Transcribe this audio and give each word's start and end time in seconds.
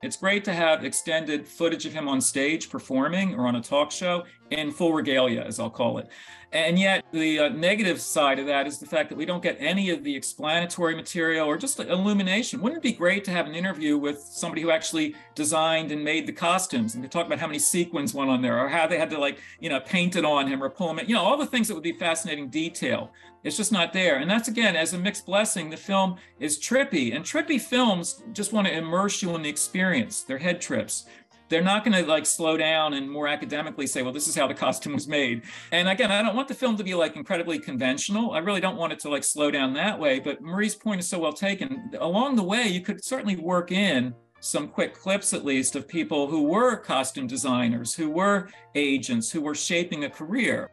It's 0.00 0.16
great 0.16 0.44
to 0.44 0.52
have 0.52 0.84
extended 0.84 1.48
footage 1.48 1.84
of 1.84 1.92
him 1.92 2.06
on 2.06 2.20
stage 2.20 2.70
performing 2.70 3.34
or 3.34 3.48
on 3.48 3.56
a 3.56 3.60
talk 3.60 3.90
show 3.90 4.24
in 4.50 4.70
full 4.70 4.92
regalia, 4.92 5.42
as 5.42 5.60
I'll 5.60 5.70
call 5.70 5.98
it. 5.98 6.08
And 6.50 6.78
yet, 6.78 7.04
the 7.12 7.40
uh, 7.40 7.48
negative 7.50 8.00
side 8.00 8.38
of 8.38 8.46
that 8.46 8.66
is 8.66 8.78
the 8.78 8.86
fact 8.86 9.10
that 9.10 9.18
we 9.18 9.26
don't 9.26 9.42
get 9.42 9.58
any 9.60 9.90
of 9.90 10.02
the 10.02 10.16
explanatory 10.16 10.94
material 10.94 11.46
or 11.46 11.58
just 11.58 11.78
illumination. 11.78 12.62
Wouldn't 12.62 12.78
it 12.78 12.82
be 12.82 12.96
great 12.96 13.22
to 13.24 13.30
have 13.30 13.46
an 13.46 13.54
interview 13.54 13.98
with 13.98 14.18
somebody 14.18 14.62
who 14.62 14.70
actually 14.70 15.14
designed 15.34 15.92
and 15.92 16.02
made 16.02 16.26
the 16.26 16.32
costumes 16.32 16.94
and 16.94 17.02
to 17.02 17.08
talk 17.08 17.26
about 17.26 17.38
how 17.38 17.46
many 17.46 17.58
sequins 17.58 18.14
went 18.14 18.30
on 18.30 18.40
there 18.40 18.58
or 18.58 18.66
how 18.66 18.86
they 18.86 18.98
had 18.98 19.10
to, 19.10 19.18
like, 19.18 19.38
you 19.60 19.68
know, 19.68 19.80
paint 19.80 20.16
it 20.16 20.24
on 20.24 20.46
him 20.46 20.62
or 20.62 20.70
pull 20.70 20.90
him 20.90 20.98
in, 21.00 21.06
you 21.06 21.14
know, 21.14 21.22
all 21.22 21.36
the 21.36 21.44
things 21.44 21.68
that 21.68 21.74
would 21.74 21.82
be 21.82 21.92
fascinating 21.92 22.48
detail. 22.48 23.12
It's 23.44 23.56
just 23.56 23.70
not 23.70 23.92
there. 23.92 24.16
And 24.16 24.30
that's 24.30 24.48
again, 24.48 24.74
as 24.74 24.94
a 24.94 24.98
mixed 24.98 25.26
blessing, 25.26 25.68
the 25.68 25.76
film 25.76 26.16
is 26.40 26.58
trippy. 26.58 27.14
And 27.14 27.24
trippy 27.24 27.60
films 27.60 28.22
just 28.32 28.54
want 28.54 28.66
to 28.66 28.76
immerse 28.76 29.20
you 29.20 29.34
in 29.36 29.42
the 29.42 29.48
experience. 29.50 30.22
They're 30.22 30.38
head 30.38 30.62
trips 30.62 31.04
they're 31.48 31.62
not 31.62 31.84
going 31.84 32.02
to 32.02 32.08
like 32.08 32.26
slow 32.26 32.56
down 32.56 32.94
and 32.94 33.10
more 33.10 33.26
academically 33.26 33.86
say 33.86 34.02
well 34.02 34.12
this 34.12 34.28
is 34.28 34.34
how 34.34 34.46
the 34.46 34.54
costume 34.54 34.92
was 34.92 35.08
made. 35.08 35.42
And 35.72 35.88
again 35.88 36.10
i 36.10 36.22
don't 36.22 36.36
want 36.36 36.48
the 36.48 36.54
film 36.54 36.76
to 36.76 36.84
be 36.84 36.94
like 36.94 37.16
incredibly 37.16 37.58
conventional. 37.58 38.32
I 38.32 38.38
really 38.38 38.60
don't 38.60 38.76
want 38.76 38.92
it 38.92 38.98
to 39.00 39.08
like 39.08 39.24
slow 39.24 39.50
down 39.50 39.72
that 39.74 39.98
way 39.98 40.20
but 40.20 40.42
marie's 40.42 40.74
point 40.74 41.00
is 41.00 41.08
so 41.08 41.18
well 41.18 41.32
taken. 41.32 41.90
Along 42.00 42.36
the 42.36 42.42
way 42.42 42.66
you 42.68 42.80
could 42.80 43.04
certainly 43.04 43.36
work 43.36 43.72
in 43.72 44.14
some 44.40 44.68
quick 44.68 44.94
clips 44.94 45.34
at 45.34 45.44
least 45.44 45.74
of 45.74 45.88
people 45.88 46.28
who 46.28 46.44
were 46.44 46.76
costume 46.76 47.26
designers 47.26 47.94
who 47.94 48.08
were 48.08 48.48
agents 48.74 49.30
who 49.30 49.40
were 49.40 49.54
shaping 49.54 50.04
a 50.04 50.10
career. 50.10 50.70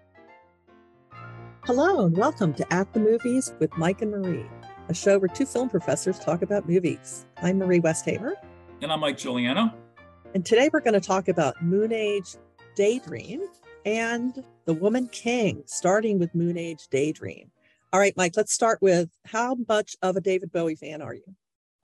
Hello 1.64 2.06
and 2.06 2.16
welcome 2.16 2.54
to 2.54 2.74
at 2.74 2.92
the 2.94 3.00
movies 3.00 3.54
with 3.60 3.76
mike 3.78 4.02
and 4.02 4.12
marie 4.12 4.46
a 4.88 4.94
show 4.94 5.18
where 5.18 5.28
two 5.30 5.48
film 5.48 5.68
professors 5.68 6.20
talk 6.20 6.44
about 6.44 6.70
movies. 6.70 7.26
I'm 7.42 7.58
marie 7.58 7.80
westhaver. 7.80 8.34
And 8.82 8.92
i'm 8.92 9.00
mike 9.00 9.18
giuliano 9.18 9.74
and 10.36 10.46
today 10.46 10.70
we're 10.72 10.82
going 10.82 10.94
to 10.94 11.00
talk 11.00 11.30
about 11.30 11.56
Moonage 11.64 12.36
Daydream 12.76 13.44
and 13.86 14.44
The 14.66 14.74
Woman 14.74 15.08
King, 15.08 15.64
starting 15.66 16.20
with 16.20 16.36
Moonage 16.36 16.90
Daydream. 16.90 17.50
All 17.94 18.02
right, 18.02 18.14
Mike, 18.18 18.34
let's 18.36 18.52
start 18.52 18.82
with 18.82 19.10
how 19.26 19.56
much 19.70 19.96
of 20.02 20.18
a 20.18 20.22
David 20.22 20.52
Bowie 20.52 20.76
fan 20.76 21.02
are 21.02 21.14
you? 21.14 21.24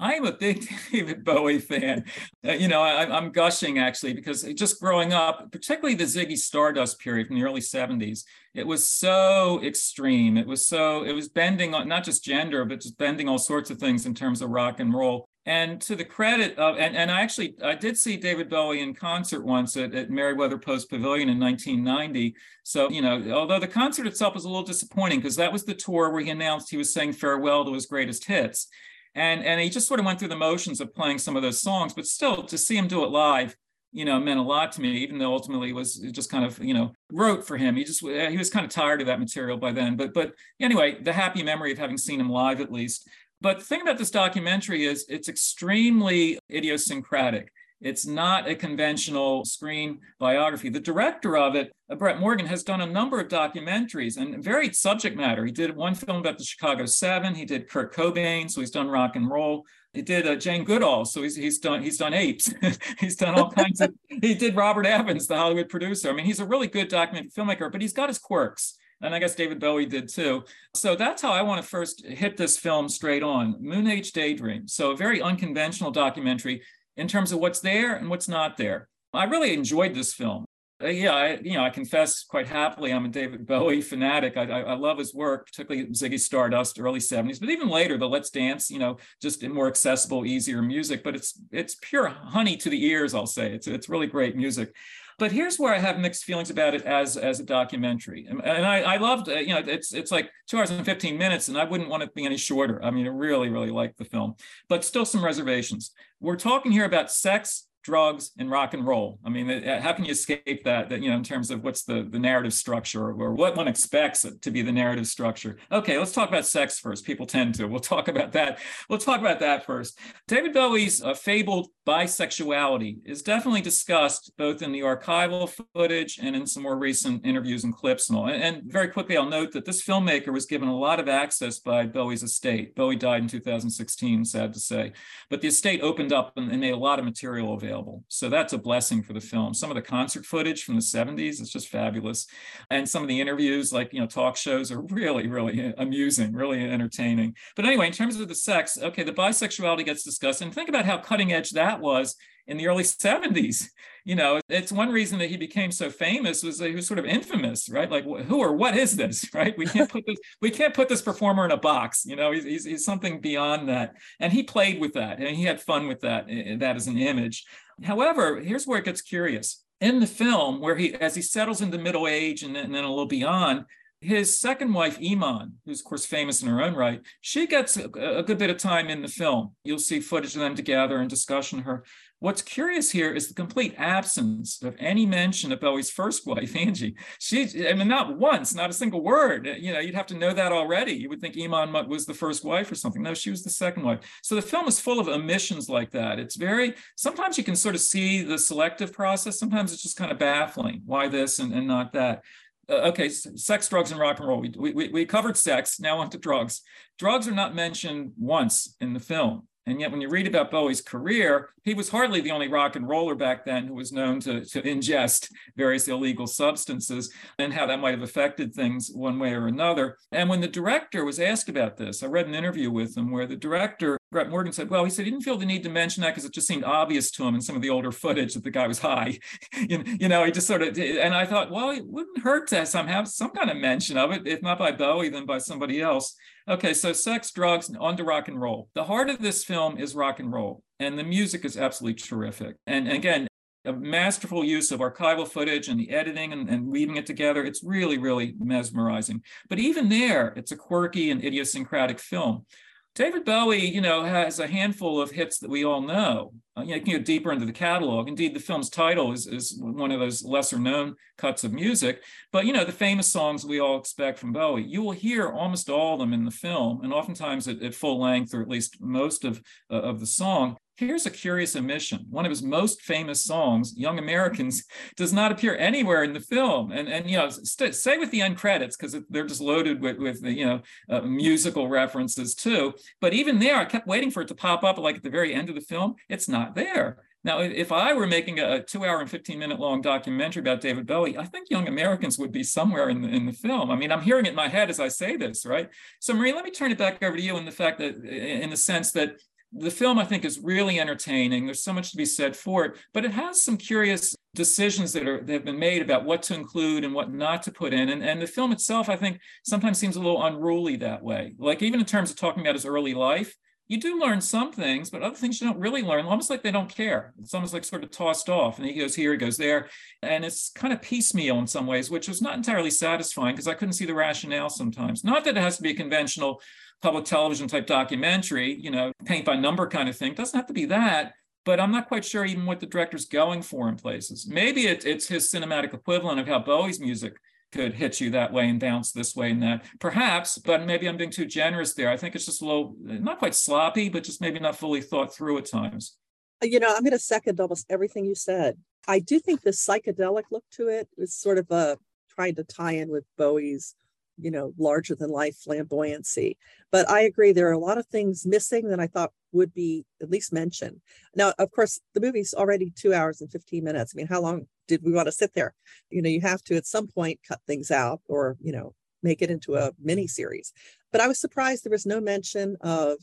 I 0.01 0.15
am 0.15 0.25
a 0.25 0.33
big 0.33 0.67
David 0.91 1.23
Bowie 1.23 1.59
fan. 1.59 2.03
Uh, 2.45 2.51
you 2.51 2.67
know, 2.67 2.81
I, 2.81 3.17
am 3.17 3.31
gushing 3.31 3.79
actually 3.79 4.11
because 4.11 4.43
just 4.43 4.81
growing 4.81 5.13
up, 5.13 5.49
particularly 5.53 5.95
the 5.95 6.03
Ziggy 6.03 6.35
Stardust 6.37 6.99
period 6.99 7.27
from 7.27 7.37
the 7.37 7.45
early 7.45 7.61
70s, 7.61 8.25
it 8.53 8.67
was 8.67 8.83
so 8.83 9.61
extreme. 9.63 10.35
It 10.35 10.47
was 10.47 10.67
so, 10.67 11.05
it 11.05 11.13
was 11.13 11.29
bending 11.29 11.73
on 11.73 11.87
not 11.87 12.03
just 12.03 12.25
gender, 12.25 12.65
but 12.65 12.81
just 12.81 12.97
bending 12.97 13.29
all 13.29 13.37
sorts 13.37 13.69
of 13.69 13.77
things 13.77 14.05
in 14.05 14.13
terms 14.13 14.41
of 14.41 14.49
rock 14.49 14.81
and 14.81 14.93
roll. 14.93 15.29
And 15.45 15.81
to 15.81 15.95
the 15.95 16.05
credit 16.05 16.55
of, 16.59 16.77
and, 16.77 16.95
and 16.95 17.09
I 17.09 17.21
actually, 17.21 17.55
I 17.63 17.73
did 17.73 17.97
see 17.97 18.15
David 18.15 18.47
Bowie 18.47 18.81
in 18.81 18.93
concert 18.93 19.43
once 19.43 19.75
at, 19.75 19.95
at 19.95 20.11
Merriweather 20.11 20.59
Post 20.59 20.89
Pavilion 20.89 21.29
in 21.29 21.39
1990. 21.39 22.35
So, 22.63 22.91
you 22.91 23.01
know, 23.01 23.23
although 23.33 23.59
the 23.59 23.67
concert 23.67 24.05
itself 24.05 24.35
was 24.35 24.45
a 24.45 24.47
little 24.47 24.63
disappointing 24.63 25.19
because 25.19 25.35
that 25.37 25.51
was 25.51 25.63
the 25.63 25.73
tour 25.73 26.11
where 26.11 26.21
he 26.21 26.29
announced 26.29 26.69
he 26.69 26.77
was 26.77 26.93
saying 26.93 27.13
farewell 27.13 27.65
to 27.65 27.73
his 27.73 27.87
greatest 27.87 28.25
hits. 28.25 28.67
And, 29.15 29.43
and 29.43 29.59
he 29.59 29.69
just 29.69 29.87
sort 29.87 29.99
of 29.99 30.05
went 30.05 30.19
through 30.19 30.27
the 30.29 30.35
motions 30.35 30.79
of 30.79 30.93
playing 30.93 31.17
some 31.17 31.35
of 31.35 31.41
those 31.41 31.59
songs, 31.59 31.93
but 31.93 32.05
still 32.05 32.43
to 32.43 32.57
see 32.57 32.77
him 32.77 32.87
do 32.87 33.03
it 33.03 33.09
live, 33.09 33.57
you 33.91 34.05
know, 34.05 34.19
meant 34.19 34.39
a 34.39 34.43
lot 34.43 34.71
to 34.73 34.81
me, 34.81 34.97
even 34.97 35.17
though 35.17 35.33
ultimately 35.33 35.71
it 35.71 35.75
was 35.75 35.95
just 35.95 36.29
kind 36.29 36.45
of, 36.45 36.63
you 36.63 36.73
know, 36.75 36.93
rote 37.11 37.45
for 37.45 37.57
him. 37.57 37.75
He 37.75 37.83
just, 37.83 38.01
he 38.01 38.37
was 38.37 38.51
kind 38.51 38.65
of 38.65 38.71
tired 38.71 39.01
of 39.01 39.07
that 39.07 39.19
material 39.19 39.57
by 39.57 39.71
then. 39.71 39.97
But, 39.97 40.13
but 40.13 40.33
anyway, 40.61 41.01
the 41.01 41.11
happy 41.11 41.41
memory 41.41 41.71
of 41.71 41.79
having 41.79 41.97
seen 41.97 42.19
him 42.19 42.29
live 42.29 42.61
at 42.61 42.71
least. 42.71 43.09
But 43.41 43.59
the 43.59 43.65
thing 43.65 43.81
about 43.81 43.97
this 43.97 44.11
documentary 44.11 44.85
is 44.85 45.05
it's 45.09 45.27
extremely 45.27 46.37
idiosyncratic. 46.51 47.51
It's 47.81 48.05
not 48.05 48.47
a 48.47 48.53
conventional 48.53 49.43
screen 49.43 50.01
biography. 50.19 50.69
The 50.69 50.79
director 50.79 51.35
of 51.35 51.55
it, 51.55 51.71
uh, 51.89 51.95
Brett 51.95 52.19
Morgen, 52.19 52.45
has 52.45 52.61
done 52.61 52.81
a 52.81 52.85
number 52.85 53.19
of 53.19 53.27
documentaries 53.27 54.17
and 54.17 54.43
varied 54.43 54.75
subject 54.75 55.17
matter. 55.17 55.43
He 55.43 55.51
did 55.51 55.75
one 55.75 55.95
film 55.95 56.17
about 56.17 56.37
the 56.37 56.43
Chicago 56.43 56.85
Seven. 56.85 57.33
He 57.33 57.43
did 57.43 57.67
Kurt 57.67 57.91
Cobain, 57.91 58.51
so 58.51 58.61
he's 58.61 58.69
done 58.69 58.87
rock 58.87 59.15
and 59.15 59.27
roll. 59.27 59.65
He 59.93 60.03
did 60.03 60.27
uh, 60.27 60.35
Jane 60.35 60.63
Goodall, 60.63 61.05
so 61.05 61.23
he's 61.23 61.35
he's 61.35 61.57
done 61.57 61.81
he's 61.81 61.97
done 61.97 62.13
apes. 62.13 62.53
he's 62.99 63.15
done 63.15 63.33
all 63.33 63.49
kinds 63.49 63.81
of. 63.81 63.91
He 64.07 64.35
did 64.35 64.55
Robert 64.55 64.85
Evans, 64.85 65.25
the 65.25 65.35
Hollywood 65.35 65.67
producer. 65.67 66.11
I 66.11 66.13
mean, 66.13 66.25
he's 66.25 66.39
a 66.39 66.45
really 66.45 66.67
good 66.67 66.87
documentary 66.87 67.31
filmmaker, 67.31 67.71
but 67.71 67.81
he's 67.81 67.93
got 67.93 68.09
his 68.09 68.19
quirks 68.19 68.77
and 69.01 69.15
I 69.15 69.19
guess 69.19 69.35
David 69.35 69.59
Bowie 69.59 69.85
did 69.85 70.09
too. 70.09 70.43
So 70.73 70.95
that's 70.95 71.21
how 71.21 71.31
I 71.31 71.41
want 71.41 71.61
to 71.61 71.67
first 71.67 72.05
hit 72.05 72.37
this 72.37 72.57
film 72.57 72.89
straight 72.89 73.23
on 73.23 73.55
Moonage 73.55 74.11
Daydream. 74.11 74.67
So 74.67 74.91
a 74.91 74.97
very 74.97 75.21
unconventional 75.21 75.91
documentary 75.91 76.61
in 76.97 77.07
terms 77.07 77.31
of 77.31 77.39
what's 77.39 77.59
there 77.59 77.95
and 77.95 78.09
what's 78.09 78.27
not 78.27 78.57
there. 78.57 78.87
I 79.13 79.25
really 79.25 79.53
enjoyed 79.53 79.93
this 79.93 80.13
film. 80.13 80.45
Uh, 80.81 80.87
yeah, 80.87 81.13
I, 81.13 81.39
you 81.43 81.53
know, 81.53 81.63
I 81.63 81.69
confess 81.69 82.23
quite 82.23 82.47
happily 82.47 82.91
I'm 82.91 83.05
a 83.05 83.09
David 83.09 83.45
Bowie 83.45 83.81
fanatic. 83.81 84.35
I, 84.35 84.43
I, 84.43 84.59
I, 84.61 84.73
love 84.73 84.97
his 84.97 85.13
work, 85.13 85.45
particularly 85.45 85.87
Ziggy 85.89 86.19
Stardust, 86.19 86.79
early 86.79 86.99
'70s, 86.99 87.39
but 87.39 87.49
even 87.49 87.69
later, 87.69 87.97
the 87.97 88.09
Let's 88.09 88.31
Dance, 88.31 88.71
you 88.71 88.79
know, 88.79 88.97
just 89.21 89.47
more 89.47 89.67
accessible, 89.67 90.25
easier 90.25 90.61
music. 90.61 91.03
But 91.03 91.15
it's 91.15 91.39
it's 91.51 91.75
pure 91.81 92.07
honey 92.07 92.57
to 92.57 92.69
the 92.69 92.83
ears. 92.85 93.13
I'll 93.13 93.27
say 93.27 93.53
it's 93.53 93.67
it's 93.67 93.89
really 93.89 94.07
great 94.07 94.35
music. 94.35 94.73
But 95.21 95.31
here's 95.31 95.59
where 95.59 95.71
I 95.71 95.77
have 95.77 95.99
mixed 95.99 96.23
feelings 96.23 96.49
about 96.49 96.73
it 96.73 96.81
as 96.81 97.15
as 97.15 97.39
a 97.39 97.43
documentary, 97.43 98.25
and, 98.27 98.43
and 98.43 98.65
I, 98.65 98.81
I 98.81 98.97
loved, 98.97 99.29
uh, 99.29 99.33
you 99.33 99.53
know, 99.53 99.61
it's 99.63 99.93
it's 99.93 100.11
like 100.11 100.31
two 100.47 100.57
hours 100.57 100.71
and 100.71 100.83
15 100.83 101.15
minutes, 101.15 101.47
and 101.47 101.59
I 101.59 101.63
wouldn't 101.63 101.91
want 101.91 102.01
it 102.01 102.07
to 102.07 102.11
be 102.13 102.25
any 102.25 102.37
shorter. 102.37 102.83
I 102.83 102.89
mean, 102.89 103.05
I 103.05 103.11
really 103.11 103.49
really 103.49 103.69
like 103.69 103.95
the 103.97 104.03
film, 104.03 104.33
but 104.67 104.83
still 104.83 105.05
some 105.05 105.23
reservations. 105.23 105.91
We're 106.19 106.37
talking 106.37 106.71
here 106.71 106.85
about 106.85 107.11
sex, 107.11 107.67
drugs 107.83 108.31
and 108.37 108.49
rock 108.49 108.73
and 108.73 108.85
roll. 108.85 109.19
I 109.25 109.29
mean, 109.29 109.49
uh, 109.49 109.81
how 109.81 109.93
can 109.93 110.05
you 110.05 110.11
escape 110.11 110.63
that? 110.65 110.89
That 110.89 111.01
you 111.01 111.09
know, 111.09 111.15
in 111.15 111.23
terms 111.23 111.49
of 111.51 111.63
what's 111.63 111.83
the 111.83 112.07
the 112.09 112.19
narrative 112.19 112.53
structure 112.53 113.07
or 113.09 113.33
what 113.33 113.55
one 113.55 113.67
expects 113.67 114.25
to 114.41 114.51
be 114.51 114.61
the 114.61 114.71
narrative 114.71 115.07
structure. 115.07 115.57
Okay, 115.71 115.97
let's 115.97 116.11
talk 116.11 116.29
about 116.29 116.45
sex 116.45 116.79
first. 116.79 117.05
People 117.05 117.25
tend 117.25 117.55
to. 117.55 117.65
We'll 117.65 117.79
talk 117.79 118.07
about 118.07 118.33
that. 118.33 118.59
We'll 118.89 118.99
talk 118.99 119.19
about 119.19 119.39
that 119.39 119.65
first. 119.65 119.97
David 120.27 120.53
Bowie's 120.53 121.01
uh, 121.01 121.13
fabled 121.13 121.69
bisexuality 121.87 122.99
is 123.05 123.23
definitely 123.23 123.61
discussed 123.61 124.31
both 124.37 124.61
in 124.61 124.71
the 124.71 124.81
archival 124.81 125.51
footage 125.73 126.19
and 126.21 126.35
in 126.35 126.45
some 126.45 126.63
more 126.63 126.77
recent 126.77 127.25
interviews 127.25 127.63
and 127.63 127.75
clips 127.75 128.09
and 128.09 128.17
all. 128.17 128.27
And, 128.27 128.41
and 128.41 128.71
very 128.71 128.89
quickly, 128.89 129.17
I'll 129.17 129.25
note 129.25 129.51
that 129.53 129.65
this 129.65 129.83
filmmaker 129.83 130.31
was 130.31 130.45
given 130.45 130.67
a 130.67 130.77
lot 130.77 130.99
of 130.99 131.09
access 131.09 131.59
by 131.59 131.87
Bowie's 131.87 132.23
estate. 132.23 132.75
Bowie 132.75 132.95
died 132.95 133.23
in 133.23 133.27
2016, 133.27 134.25
sad 134.25 134.53
to 134.53 134.59
say, 134.59 134.93
but 135.29 135.41
the 135.41 135.47
estate 135.47 135.81
opened 135.81 136.13
up 136.13 136.33
and, 136.37 136.51
and 136.51 136.61
made 136.61 136.73
a 136.73 136.77
lot 136.77 136.99
of 136.99 137.05
material 137.05 137.53
available 137.53 137.70
available. 137.71 138.03
So 138.07 138.29
that's 138.29 138.53
a 138.53 138.57
blessing 138.57 139.01
for 139.01 139.13
the 139.13 139.21
film. 139.21 139.53
Some 139.53 139.71
of 139.71 139.75
the 139.75 139.81
concert 139.81 140.25
footage 140.25 140.63
from 140.63 140.75
the 140.75 140.81
70s 140.81 141.41
is 141.41 141.49
just 141.49 141.69
fabulous. 141.69 142.27
And 142.69 142.87
some 142.87 143.01
of 143.01 143.07
the 143.07 143.19
interviews, 143.19 143.71
like, 143.71 143.93
you 143.93 143.99
know, 143.99 144.07
talk 144.07 144.35
shows 144.35 144.71
are 144.71 144.81
really, 144.81 145.27
really 145.27 145.73
amusing, 145.77 146.33
really 146.33 146.63
entertaining. 146.63 147.35
But 147.55 147.65
anyway, 147.65 147.87
in 147.87 147.93
terms 147.93 148.19
of 148.19 148.27
the 148.27 148.35
sex, 148.35 148.77
okay, 148.81 149.03
the 149.03 149.13
bisexuality 149.13 149.85
gets 149.85 150.03
discussed. 150.03 150.41
And 150.41 150.53
think 150.53 150.69
about 150.69 150.85
how 150.85 150.97
cutting 150.97 151.31
edge 151.31 151.51
that 151.51 151.79
was 151.79 152.15
in 152.47 152.57
the 152.57 152.67
early 152.67 152.83
70s. 152.83 153.67
You 154.03 154.15
know, 154.15 154.39
it's 154.49 154.71
one 154.71 154.89
reason 154.89 155.19
that 155.19 155.29
he 155.29 155.37
became 155.37 155.71
so 155.71 155.89
famous 155.89 156.41
was 156.41 156.57
that 156.57 156.69
he 156.69 156.75
was 156.75 156.87
sort 156.87 156.99
of 156.99 157.05
infamous, 157.05 157.69
right? 157.69 157.89
Like 157.89 158.03
who 158.03 158.39
or 158.39 158.55
what 158.55 158.75
is 158.75 158.95
this, 158.95 159.29
right? 159.33 159.55
We 159.57 159.65
can't 159.65 159.89
put 159.89 160.05
this 160.05 160.17
we 160.41 160.49
can't 160.49 160.73
put 160.73 160.89
this 160.89 161.01
performer 161.01 161.45
in 161.45 161.51
a 161.51 161.57
box. 161.57 162.05
You 162.05 162.15
know, 162.15 162.31
he's, 162.31 162.43
he's, 162.43 162.65
he's 162.65 162.85
something 162.85 163.21
beyond 163.21 163.69
that. 163.69 163.95
And 164.19 164.33
he 164.33 164.43
played 164.43 164.79
with 164.79 164.93
that 164.93 165.19
and 165.19 165.35
he 165.35 165.43
had 165.43 165.61
fun 165.61 165.87
with 165.87 166.01
that, 166.01 166.25
eh, 166.29 166.57
that 166.57 166.75
as 166.75 166.87
an 166.87 166.97
image. 166.97 167.45
However, 167.83 168.39
here's 168.39 168.65
where 168.65 168.79
it 168.79 168.85
gets 168.85 169.01
curious. 169.01 169.63
In 169.79 169.99
the 169.99 170.07
film, 170.07 170.61
where 170.61 170.75
he, 170.75 170.93
as 170.93 171.15
he 171.15 171.23
settles 171.23 171.61
into 171.61 171.79
middle 171.79 172.07
age 172.07 172.43
and 172.43 172.55
then, 172.55 172.65
and 172.65 172.75
then 172.75 172.83
a 172.83 172.89
little 172.89 173.07
beyond, 173.07 173.65
his 174.01 174.39
second 174.39 174.73
wife, 174.73 174.97
Iman, 174.99 175.59
who's 175.63 175.79
of 175.79 175.85
course 175.85 176.05
famous 176.05 176.41
in 176.41 176.49
her 176.49 176.61
own 176.61 176.73
right, 176.73 177.01
she 177.21 177.45
gets 177.45 177.77
a, 177.77 177.85
a, 177.85 178.23
good 178.23 178.39
bit 178.39 178.49
of 178.49 178.57
time 178.57 178.89
in 178.89 179.03
the 179.03 179.07
film. 179.07 179.55
You'll 179.63 179.77
see 179.77 179.99
footage 179.99 180.33
of 180.35 180.41
them 180.41 180.55
together 180.55 180.97
and 180.97 181.09
discussion 181.09 181.59
her. 181.59 181.83
What's 182.21 182.43
curious 182.43 182.91
here 182.91 183.11
is 183.11 183.27
the 183.27 183.33
complete 183.33 183.73
absence 183.79 184.61
of 184.61 184.75
any 184.77 185.07
mention 185.07 185.51
of 185.51 185.59
Bowie's 185.59 185.89
first 185.89 186.27
wife, 186.27 186.55
Angie. 186.55 186.95
She, 187.19 187.67
I 187.67 187.73
mean, 187.73 187.87
not 187.87 188.15
once, 188.19 188.53
not 188.53 188.69
a 188.69 188.73
single 188.73 189.01
word. 189.01 189.49
You 189.59 189.73
know, 189.73 189.79
you'd 189.79 189.95
have 189.95 190.05
to 190.07 190.17
know 190.17 190.31
that 190.31 190.51
already. 190.51 190.93
You 190.93 191.09
would 191.09 191.19
think 191.19 191.35
Iman 191.35 191.89
was 191.89 192.05
the 192.05 192.13
first 192.13 192.45
wife 192.45 192.71
or 192.71 192.75
something. 192.75 193.01
No, 193.01 193.15
she 193.15 193.31
was 193.31 193.43
the 193.43 193.49
second 193.49 193.81
wife. 193.81 194.19
So 194.21 194.35
the 194.35 194.43
film 194.43 194.67
is 194.67 194.79
full 194.79 194.99
of 194.99 195.07
omissions 195.07 195.67
like 195.67 195.89
that. 195.91 196.19
It's 196.19 196.35
very, 196.35 196.75
sometimes 196.95 197.39
you 197.39 197.43
can 197.43 197.55
sort 197.55 197.73
of 197.73 197.81
see 197.81 198.21
the 198.21 198.37
selective 198.37 198.93
process. 198.93 199.39
Sometimes 199.39 199.73
it's 199.73 199.81
just 199.81 199.97
kind 199.97 200.11
of 200.11 200.19
baffling. 200.19 200.83
Why 200.85 201.07
this 201.07 201.39
and, 201.39 201.51
and 201.51 201.65
not 201.65 201.91
that? 201.93 202.21
Uh, 202.69 202.89
okay, 202.89 203.09
sex, 203.09 203.67
drugs, 203.67 203.89
and 203.89 203.99
rock 203.99 204.19
and 204.19 204.27
roll. 204.27 204.41
We, 204.41 204.73
we, 204.73 204.89
we 204.89 205.05
covered 205.07 205.37
sex, 205.37 205.79
now 205.79 205.97
on 205.97 206.11
to 206.11 206.19
drugs. 206.19 206.61
Drugs 206.99 207.27
are 207.27 207.33
not 207.33 207.55
mentioned 207.55 208.11
once 208.19 208.75
in 208.79 208.93
the 208.93 208.99
film. 208.99 209.47
And 209.67 209.79
yet, 209.79 209.91
when 209.91 210.01
you 210.01 210.09
read 210.09 210.27
about 210.27 210.49
Bowie's 210.49 210.81
career, 210.81 211.49
he 211.63 211.75
was 211.75 211.89
hardly 211.89 212.19
the 212.19 212.31
only 212.31 212.47
rock 212.47 212.75
and 212.75 212.87
roller 212.87 213.13
back 213.13 213.45
then 213.45 213.67
who 213.67 213.75
was 213.75 213.91
known 213.91 214.19
to, 214.21 214.43
to 214.43 214.61
ingest 214.63 215.31
various 215.55 215.87
illegal 215.87 216.25
substances 216.25 217.13
and 217.37 217.53
how 217.53 217.67
that 217.67 217.79
might 217.79 217.93
have 217.93 218.01
affected 218.01 218.53
things 218.53 218.89
one 218.91 219.19
way 219.19 219.33
or 219.33 219.47
another. 219.47 219.97
And 220.11 220.29
when 220.29 220.41
the 220.41 220.47
director 220.47 221.05
was 221.05 221.19
asked 221.19 221.47
about 221.47 221.77
this, 221.77 222.01
I 222.01 222.07
read 222.07 222.27
an 222.27 222.33
interview 222.33 222.71
with 222.71 222.97
him 222.97 223.11
where 223.11 223.27
the 223.27 223.35
director 223.35 223.99
Brett 224.11 224.29
Morgen 224.29 224.51
said, 224.51 224.69
well, 224.69 224.83
he 224.83 224.89
said 224.89 225.05
he 225.05 225.11
didn't 225.11 225.23
feel 225.23 225.37
the 225.37 225.45
need 225.45 225.63
to 225.63 225.69
mention 225.69 226.01
that 226.01 226.09
because 226.09 226.25
it 226.25 226.33
just 226.33 226.47
seemed 226.47 226.65
obvious 226.65 227.11
to 227.11 227.23
him 227.23 227.33
in 227.33 227.41
some 227.41 227.55
of 227.55 227.61
the 227.61 227.69
older 227.69 227.91
footage 227.91 228.33
that 228.33 228.43
the 228.43 228.51
guy 228.51 228.67
was 228.67 228.79
high. 228.79 229.17
you, 229.57 229.83
you 229.85 230.09
know, 230.09 230.25
he 230.25 230.31
just 230.31 230.47
sort 230.47 230.61
of, 230.61 230.77
and 230.77 231.15
I 231.15 231.25
thought, 231.25 231.49
well, 231.49 231.71
it 231.71 231.85
wouldn't 231.85 232.21
hurt 232.21 232.49
to 232.49 232.65
somehow 232.65 233.05
some 233.05 233.31
kind 233.31 233.49
of 233.49 233.57
mention 233.57 233.97
of 233.97 234.11
it, 234.11 234.27
if 234.27 234.41
not 234.41 234.59
by 234.59 234.73
Bowie, 234.73 235.09
then 235.09 235.25
by 235.25 235.37
somebody 235.37 235.81
else. 235.81 236.15
Okay, 236.47 236.73
so 236.73 236.91
sex, 236.91 237.31
drugs, 237.31 237.71
on 237.79 237.95
to 237.97 238.03
rock 238.03 238.27
and 238.27 238.41
roll. 238.41 238.67
The 238.75 238.83
heart 238.83 239.09
of 239.09 239.19
this 239.19 239.45
film 239.45 239.77
is 239.77 239.95
rock 239.95 240.19
and 240.19 240.31
roll, 240.31 240.61
and 240.79 240.99
the 240.99 241.03
music 241.03 241.45
is 241.45 241.55
absolutely 241.55 242.01
terrific. 242.01 242.57
And, 242.67 242.87
and 242.87 242.97
again, 242.97 243.27
a 243.63 243.71
masterful 243.71 244.43
use 244.43 244.71
of 244.71 244.79
archival 244.79 245.27
footage 245.27 245.67
and 245.67 245.79
the 245.79 245.91
editing 245.91 246.33
and, 246.33 246.49
and, 246.49 246.67
weaving 246.67 246.97
it 246.97 247.05
together. 247.05 247.43
It's 247.43 247.63
really, 247.63 247.99
really 247.99 248.33
mesmerizing. 248.39 249.21
But 249.49 249.59
even 249.59 249.87
there, 249.87 250.33
it's 250.35 250.51
a 250.51 250.57
quirky 250.57 251.11
and 251.11 251.23
idiosyncratic 251.23 251.99
film. 251.99 252.45
David 252.93 253.23
Bowie, 253.23 253.69
you 253.69 253.79
know, 253.79 254.03
has 254.03 254.39
a 254.39 254.47
handful 254.47 255.01
of 255.01 255.11
hits 255.11 255.39
that 255.39 255.49
we 255.49 255.63
all 255.63 255.81
know. 255.81 256.33
Uh, 256.57 256.63
you, 256.63 256.71
know, 256.71 256.75
you 256.75 256.81
can 256.81 256.97
go 256.97 257.03
deeper 257.03 257.31
into 257.31 257.45
the 257.45 257.53
catalog. 257.53 258.09
Indeed, 258.09 258.35
the 258.35 258.41
film's 258.41 258.69
title 258.69 259.13
is, 259.13 259.27
is 259.27 259.57
one 259.61 259.91
of 259.91 260.01
those 260.01 260.25
lesser 260.25 260.59
known 260.59 260.95
cuts 261.17 261.45
of 261.45 261.53
music. 261.53 262.03
But, 262.33 262.45
you 262.45 262.51
know, 262.51 262.65
the 262.65 262.73
famous 262.73 263.09
songs 263.09 263.45
we 263.45 263.61
all 263.61 263.79
expect 263.79 264.19
from 264.19 264.33
Bowie, 264.33 264.63
you 264.63 264.81
will 264.81 264.91
hear 264.91 265.29
almost 265.29 265.69
all 265.69 265.93
of 265.93 265.99
them 266.01 266.11
in 266.11 266.25
the 266.25 266.31
film, 266.31 266.81
and 266.83 266.91
oftentimes 266.91 267.47
at, 267.47 267.61
at 267.63 267.73
full 267.73 268.01
length, 268.01 268.33
or 268.33 268.41
at 268.41 268.49
least 268.49 268.81
most 268.81 269.23
of, 269.23 269.41
uh, 269.71 269.75
of 269.75 270.01
the 270.01 270.05
song. 270.05 270.57
Here's 270.77 271.05
a 271.05 271.11
curious 271.11 271.55
omission. 271.55 272.05
One 272.09 272.25
of 272.25 272.29
his 272.29 272.41
most 272.41 272.81
famous 272.81 273.23
songs, 273.23 273.73
Young 273.77 273.99
Americans, 273.99 274.63
does 274.95 275.13
not 275.13 275.31
appear 275.31 275.55
anywhere 275.55 276.03
in 276.03 276.13
the 276.13 276.19
film. 276.19 276.71
And, 276.71 276.87
and 276.87 277.09
you 277.09 277.17
know, 277.17 277.29
st- 277.29 277.75
say 277.75 277.97
with 277.97 278.11
the 278.11 278.21
end 278.21 278.37
credits, 278.37 278.77
because 278.77 278.95
they're 279.09 279.27
just 279.27 279.41
loaded 279.41 279.81
with, 279.81 279.97
with 279.97 280.23
you 280.23 280.45
know, 280.45 280.61
uh, 280.89 281.01
musical 281.01 281.67
references 281.67 282.33
too. 282.33 282.73
But 282.99 283.13
even 283.13 283.39
there, 283.39 283.57
I 283.57 283.65
kept 283.65 283.87
waiting 283.87 284.11
for 284.11 284.21
it 284.21 284.27
to 284.29 284.35
pop 284.35 284.63
up 284.63 284.77
like 284.77 284.95
at 284.95 285.03
the 285.03 285.09
very 285.09 285.33
end 285.33 285.49
of 285.49 285.55
the 285.55 285.61
film. 285.61 285.95
It's 286.09 286.27
not 286.27 286.55
there. 286.55 286.97
Now, 287.23 287.39
if 287.39 287.71
I 287.71 287.93
were 287.93 288.07
making 288.07 288.39
a 288.39 288.63
two 288.63 288.83
hour 288.83 288.99
and 288.99 289.09
15 289.09 289.37
minute 289.37 289.59
long 289.59 289.81
documentary 289.81 290.41
about 290.41 290.61
David 290.61 290.87
Bowie, 290.87 291.17
I 291.17 291.25
think 291.25 291.51
Young 291.51 291.67
Americans 291.67 292.17
would 292.17 292.31
be 292.31 292.43
somewhere 292.43 292.89
in 292.89 293.01
the, 293.01 293.09
in 293.09 293.27
the 293.27 293.31
film. 293.31 293.69
I 293.69 293.75
mean, 293.75 293.91
I'm 293.91 294.01
hearing 294.01 294.25
it 294.25 294.29
in 294.29 294.35
my 294.35 294.47
head 294.47 294.71
as 294.71 294.79
I 294.79 294.87
say 294.87 295.17
this, 295.17 295.45
right? 295.45 295.69
So, 295.99 296.15
Marie, 296.15 296.33
let 296.33 296.43
me 296.43 296.49
turn 296.49 296.71
it 296.71 296.79
back 296.79 297.03
over 297.03 297.15
to 297.15 297.21
you 297.21 297.37
in 297.37 297.45
the 297.45 297.51
fact 297.51 297.77
that, 297.77 298.03
in 298.03 298.49
the 298.49 298.57
sense 298.57 298.91
that 298.93 299.21
the 299.53 299.71
film 299.71 299.99
i 299.99 300.05
think 300.05 300.23
is 300.23 300.39
really 300.39 300.79
entertaining 300.79 301.45
there's 301.45 301.63
so 301.63 301.73
much 301.73 301.91
to 301.91 301.97
be 301.97 302.05
said 302.05 302.35
for 302.35 302.65
it 302.65 302.77
but 302.93 303.05
it 303.05 303.11
has 303.11 303.41
some 303.41 303.57
curious 303.57 304.15
decisions 304.33 304.93
that 304.93 305.07
are 305.07 305.21
that 305.21 305.33
have 305.33 305.45
been 305.45 305.59
made 305.59 305.81
about 305.81 306.05
what 306.05 306.23
to 306.23 306.33
include 306.33 306.83
and 306.83 306.93
what 306.93 307.11
not 307.11 307.43
to 307.43 307.51
put 307.51 307.73
in 307.73 307.89
and, 307.89 308.03
and 308.03 308.21
the 308.21 308.27
film 308.27 308.51
itself 308.51 308.89
i 308.89 308.95
think 308.95 309.19
sometimes 309.43 309.77
seems 309.77 309.95
a 309.95 309.99
little 309.99 310.23
unruly 310.23 310.75
that 310.75 311.03
way 311.03 311.33
like 311.37 311.61
even 311.61 311.79
in 311.79 311.85
terms 311.85 312.09
of 312.09 312.15
talking 312.15 312.41
about 312.41 312.55
his 312.55 312.65
early 312.65 312.93
life 312.93 313.35
you 313.71 313.79
do 313.79 314.01
learn 314.01 314.19
some 314.19 314.51
things, 314.51 314.89
but 314.89 315.01
other 315.01 315.15
things 315.15 315.39
you 315.39 315.47
don't 315.47 315.57
really 315.57 315.81
learn, 315.81 316.05
almost 316.05 316.29
like 316.29 316.43
they 316.43 316.51
don't 316.51 316.67
care. 316.67 317.13
It's 317.21 317.33
almost 317.33 317.53
like 317.53 317.63
sort 317.63 317.85
of 317.85 317.89
tossed 317.89 318.27
off. 318.27 318.57
And 318.57 318.67
he 318.67 318.73
goes 318.73 318.95
here, 318.95 319.13
he 319.13 319.17
goes 319.17 319.37
there. 319.37 319.69
And 320.03 320.25
it's 320.25 320.51
kind 320.53 320.73
of 320.73 320.81
piecemeal 320.81 321.39
in 321.39 321.47
some 321.47 321.67
ways, 321.67 321.89
which 321.89 322.09
is 322.09 322.21
not 322.21 322.35
entirely 322.35 322.69
satisfying 322.69 323.33
because 323.33 323.47
I 323.47 323.53
couldn't 323.53 323.75
see 323.75 323.85
the 323.85 323.93
rationale 323.93 324.49
sometimes. 324.49 325.05
Not 325.05 325.23
that 325.23 325.37
it 325.37 325.41
has 325.41 325.55
to 325.55 325.63
be 325.63 325.73
conventional 325.73 326.41
public 326.81 327.05
television 327.05 327.47
type 327.47 327.67
documentary, 327.67 328.53
you 328.53 328.71
know, 328.71 328.91
paint 329.05 329.25
by 329.25 329.35
number 329.35 329.67
kind 329.67 329.87
of 329.89 329.95
thing. 329.95 330.13
Doesn't 330.13 330.37
have 330.37 330.47
to 330.47 330.53
be 330.53 330.65
that. 330.65 331.13
But 331.43 331.59
I'm 331.59 331.71
not 331.71 331.87
quite 331.87 332.05
sure 332.05 332.23
even 332.23 332.45
what 332.45 332.59
the 332.59 332.67
director's 332.67 333.05
going 333.05 333.41
for 333.41 333.67
in 333.67 333.75
places. 333.75 334.27
Maybe 334.27 334.67
it, 334.67 334.85
it's 334.85 335.07
his 335.07 335.31
cinematic 335.31 335.73
equivalent 335.73 336.19
of 336.19 336.27
how 336.27 336.39
Bowie's 336.39 336.79
music 336.79 337.15
could 337.51 337.73
hit 337.73 337.99
you 337.99 338.11
that 338.11 338.31
way 338.31 338.47
and 338.47 338.59
bounce 338.59 338.91
this 338.91 339.15
way 339.15 339.31
and 339.31 339.41
that. 339.41 339.65
Perhaps, 339.79 340.37
but 340.37 340.65
maybe 340.65 340.87
I'm 340.87 340.97
being 340.97 341.09
too 341.09 341.25
generous 341.25 341.73
there. 341.73 341.89
I 341.89 341.97
think 341.97 342.15
it's 342.15 342.25
just 342.25 342.41
a 342.41 342.45
little, 342.45 342.75
not 342.79 343.19
quite 343.19 343.35
sloppy, 343.35 343.89
but 343.89 344.03
just 344.03 344.21
maybe 344.21 344.39
not 344.39 344.55
fully 344.55 344.81
thought 344.81 345.13
through 345.13 345.39
at 345.39 345.45
times. 345.45 345.97
Uh, 346.43 346.45
you 346.45 346.59
know, 346.59 346.73
I'm 346.73 346.83
going 346.83 346.91
to 346.91 346.99
second 346.99 347.39
almost 347.39 347.65
everything 347.69 348.05
you 348.05 348.15
said. 348.15 348.57
I 348.87 348.99
do 348.99 349.19
think 349.19 349.41
the 349.41 349.51
psychedelic 349.51 350.23
look 350.31 350.43
to 350.53 350.67
it 350.67 350.89
is 350.97 351.15
sort 351.15 351.37
of 351.37 351.49
a 351.51 351.77
trying 352.09 352.35
to 352.35 352.43
tie 352.43 352.73
in 352.73 352.89
with 352.89 353.05
Bowie's, 353.17 353.75
you 354.17 354.31
know, 354.31 354.53
larger 354.57 354.95
than 354.95 355.09
life 355.09 355.37
flamboyancy. 355.47 356.35
But 356.71 356.89
I 356.89 357.01
agree, 357.01 357.31
there 357.31 357.49
are 357.49 357.53
a 357.53 357.59
lot 357.59 357.77
of 357.77 357.85
things 357.87 358.25
missing 358.25 358.69
that 358.69 358.79
I 358.79 358.87
thought 358.87 359.11
would 359.31 359.53
be 359.53 359.85
at 360.01 360.09
least 360.09 360.33
mentioned. 360.33 360.81
Now, 361.15 361.33
of 361.39 361.51
course, 361.51 361.79
the 361.93 362.01
movie's 362.01 362.33
already 362.33 362.71
two 362.75 362.93
hours 362.93 363.21
and 363.21 363.31
15 363.31 363.63
minutes. 363.63 363.93
I 363.93 363.97
mean, 363.97 364.07
how 364.07 364.21
long 364.21 364.47
did 364.67 364.83
we 364.83 364.91
want 364.91 365.07
to 365.07 365.11
sit 365.11 365.33
there? 365.33 365.53
You 365.89 366.01
know, 366.01 366.09
you 366.09 366.21
have 366.21 366.43
to 366.43 366.55
at 366.55 366.65
some 366.65 366.87
point 366.87 367.19
cut 367.27 367.39
things 367.47 367.71
out 367.71 368.01
or, 368.07 368.37
you 368.41 368.51
know, 368.51 368.73
make 369.03 369.21
it 369.21 369.31
into 369.31 369.55
a 369.55 369.71
mini 369.81 370.07
series. 370.07 370.53
But 370.91 371.01
I 371.01 371.07
was 371.07 371.19
surprised 371.19 371.63
there 371.63 371.71
was 371.71 371.85
no 371.85 372.01
mention 372.01 372.57
of 372.61 372.97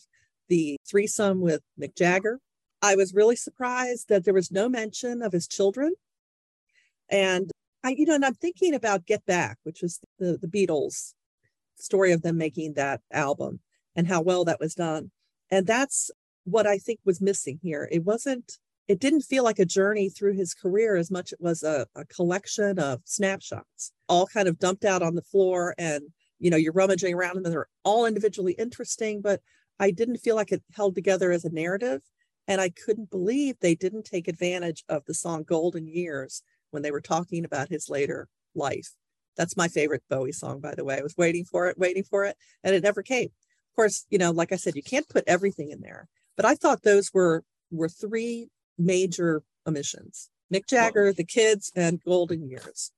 the 0.49 0.77
threesome 0.89 1.41
with 1.41 1.63
Mick 1.81 1.97
Jagger. 1.97 2.41
I 2.81 2.95
was 2.95 3.15
really 3.15 3.37
surprised 3.37 4.09
that 4.09 4.25
there 4.25 4.35
was 4.35 4.53
no 4.53 4.69
mention 4.69 5.23
of 5.23 5.33
his 5.33 5.49
children. 5.49 5.95
And 7.11 7.51
I, 7.85 7.91
you 7.91 8.07
know, 8.07 8.15
and 8.15 8.25
I'm 8.25 8.35
thinking 8.35 8.75
about 8.75 9.07
Get 9.07 9.25
Back, 9.27 9.59
which 9.63 9.83
was 9.83 10.01
the, 10.19 10.39
the 10.41 10.49
Beatles 10.49 11.15
story 11.77 12.13
of 12.13 12.23
them 12.23 12.37
making 12.37 12.75
that 12.75 13.01
album 13.13 13.61
and 13.95 14.07
how 14.09 14.21
well 14.21 14.45
that 14.45 14.61
was 14.61 14.75
done. 14.75 15.11
And 15.51 15.67
that's 15.67 16.11
what 16.45 16.67
I 16.67 16.79
think 16.79 17.01
was 17.05 17.21
missing 17.21 17.61
here. 17.63 17.89
It 17.91 18.05
wasn't 18.05 18.59
it 18.89 19.01
didn't 19.01 19.21
feel 19.21 19.45
like 19.45 19.59
a 19.59 19.67
journey 19.67 20.09
through 20.09 20.33
his 20.33 20.55
career 20.55 20.97
as 20.97 21.11
much 21.11 21.33
it 21.33 21.41
was 21.41 21.63
a, 21.63 21.87
a, 21.95 22.07
collection 22.07 22.79
of 22.79 23.03
snapshots 23.05 23.93
all 24.09 24.27
kind 24.27 24.49
of 24.49 24.59
dumped 24.59 24.85
out 24.85 25.03
on 25.03 25.15
the 25.15 25.23
floor 25.23 25.75
and 25.77 26.03
you 26.39 26.51
know 26.51 26.57
you're 26.57 26.73
rummaging 26.73 27.15
around 27.15 27.37
and 27.37 27.47
they're 27.47 27.69
all 27.85 28.07
individually 28.07 28.55
interesting 28.55 29.21
but 29.21 29.41
i 29.79 29.91
didn't 29.91 30.17
feel 30.17 30.35
like 30.35 30.51
it 30.51 30.63
held 30.75 30.95
together 30.95 31.31
as 31.31 31.45
a 31.45 31.53
narrative 31.53 32.01
and 32.47 32.61
i 32.61 32.71
couldn't 32.71 33.11
believe 33.11 33.57
they 33.61 33.75
didn't 33.75 34.05
take 34.05 34.27
advantage 34.27 34.85
of 34.89 35.05
the 35.07 35.15
song 35.15 35.43
golden 35.43 35.87
years 35.87 36.43
when 36.71 36.83
they 36.83 36.91
were 36.91 37.01
talking 37.01 37.45
about 37.45 37.69
his 37.69 37.89
later 37.89 38.29
life 38.55 38.91
that's 39.37 39.57
my 39.57 39.69
favorite 39.69 40.03
bowie 40.11 40.33
song 40.33 40.61
by 40.61 40.75
the 40.75 40.85
way 40.85 40.99
i 40.99 41.03
was 41.03 41.17
waiting 41.17 41.45
for 41.45 41.69
it 41.69 41.79
waiting 41.79 42.03
for 42.03 42.25
it 42.25 42.37
and 42.65 42.75
it 42.75 42.83
never 42.83 43.03
came 43.03 43.27
of 43.27 43.77
course 43.77 44.07
you 44.11 44.19
know 44.19 44.31
like 44.31 44.53
i 44.53 44.57
said 44.57 44.75
you 44.75 44.83
can't 44.83 45.09
put 45.09 45.25
everything 45.27 45.71
in 45.71 45.81
there 45.81 46.09
but 46.37 46.45
i 46.45 46.55
thought 46.55 46.83
those 46.83 47.13
were 47.13 47.45
were 47.71 47.89
three 47.89 48.49
major 48.79 49.43
omissions 49.67 50.31
Mick 50.53 50.67
Jagger, 50.67 51.13
the 51.13 51.25
kids, 51.25 51.71
and 51.77 52.03
Golden 52.05 52.49
Years. 52.49 52.93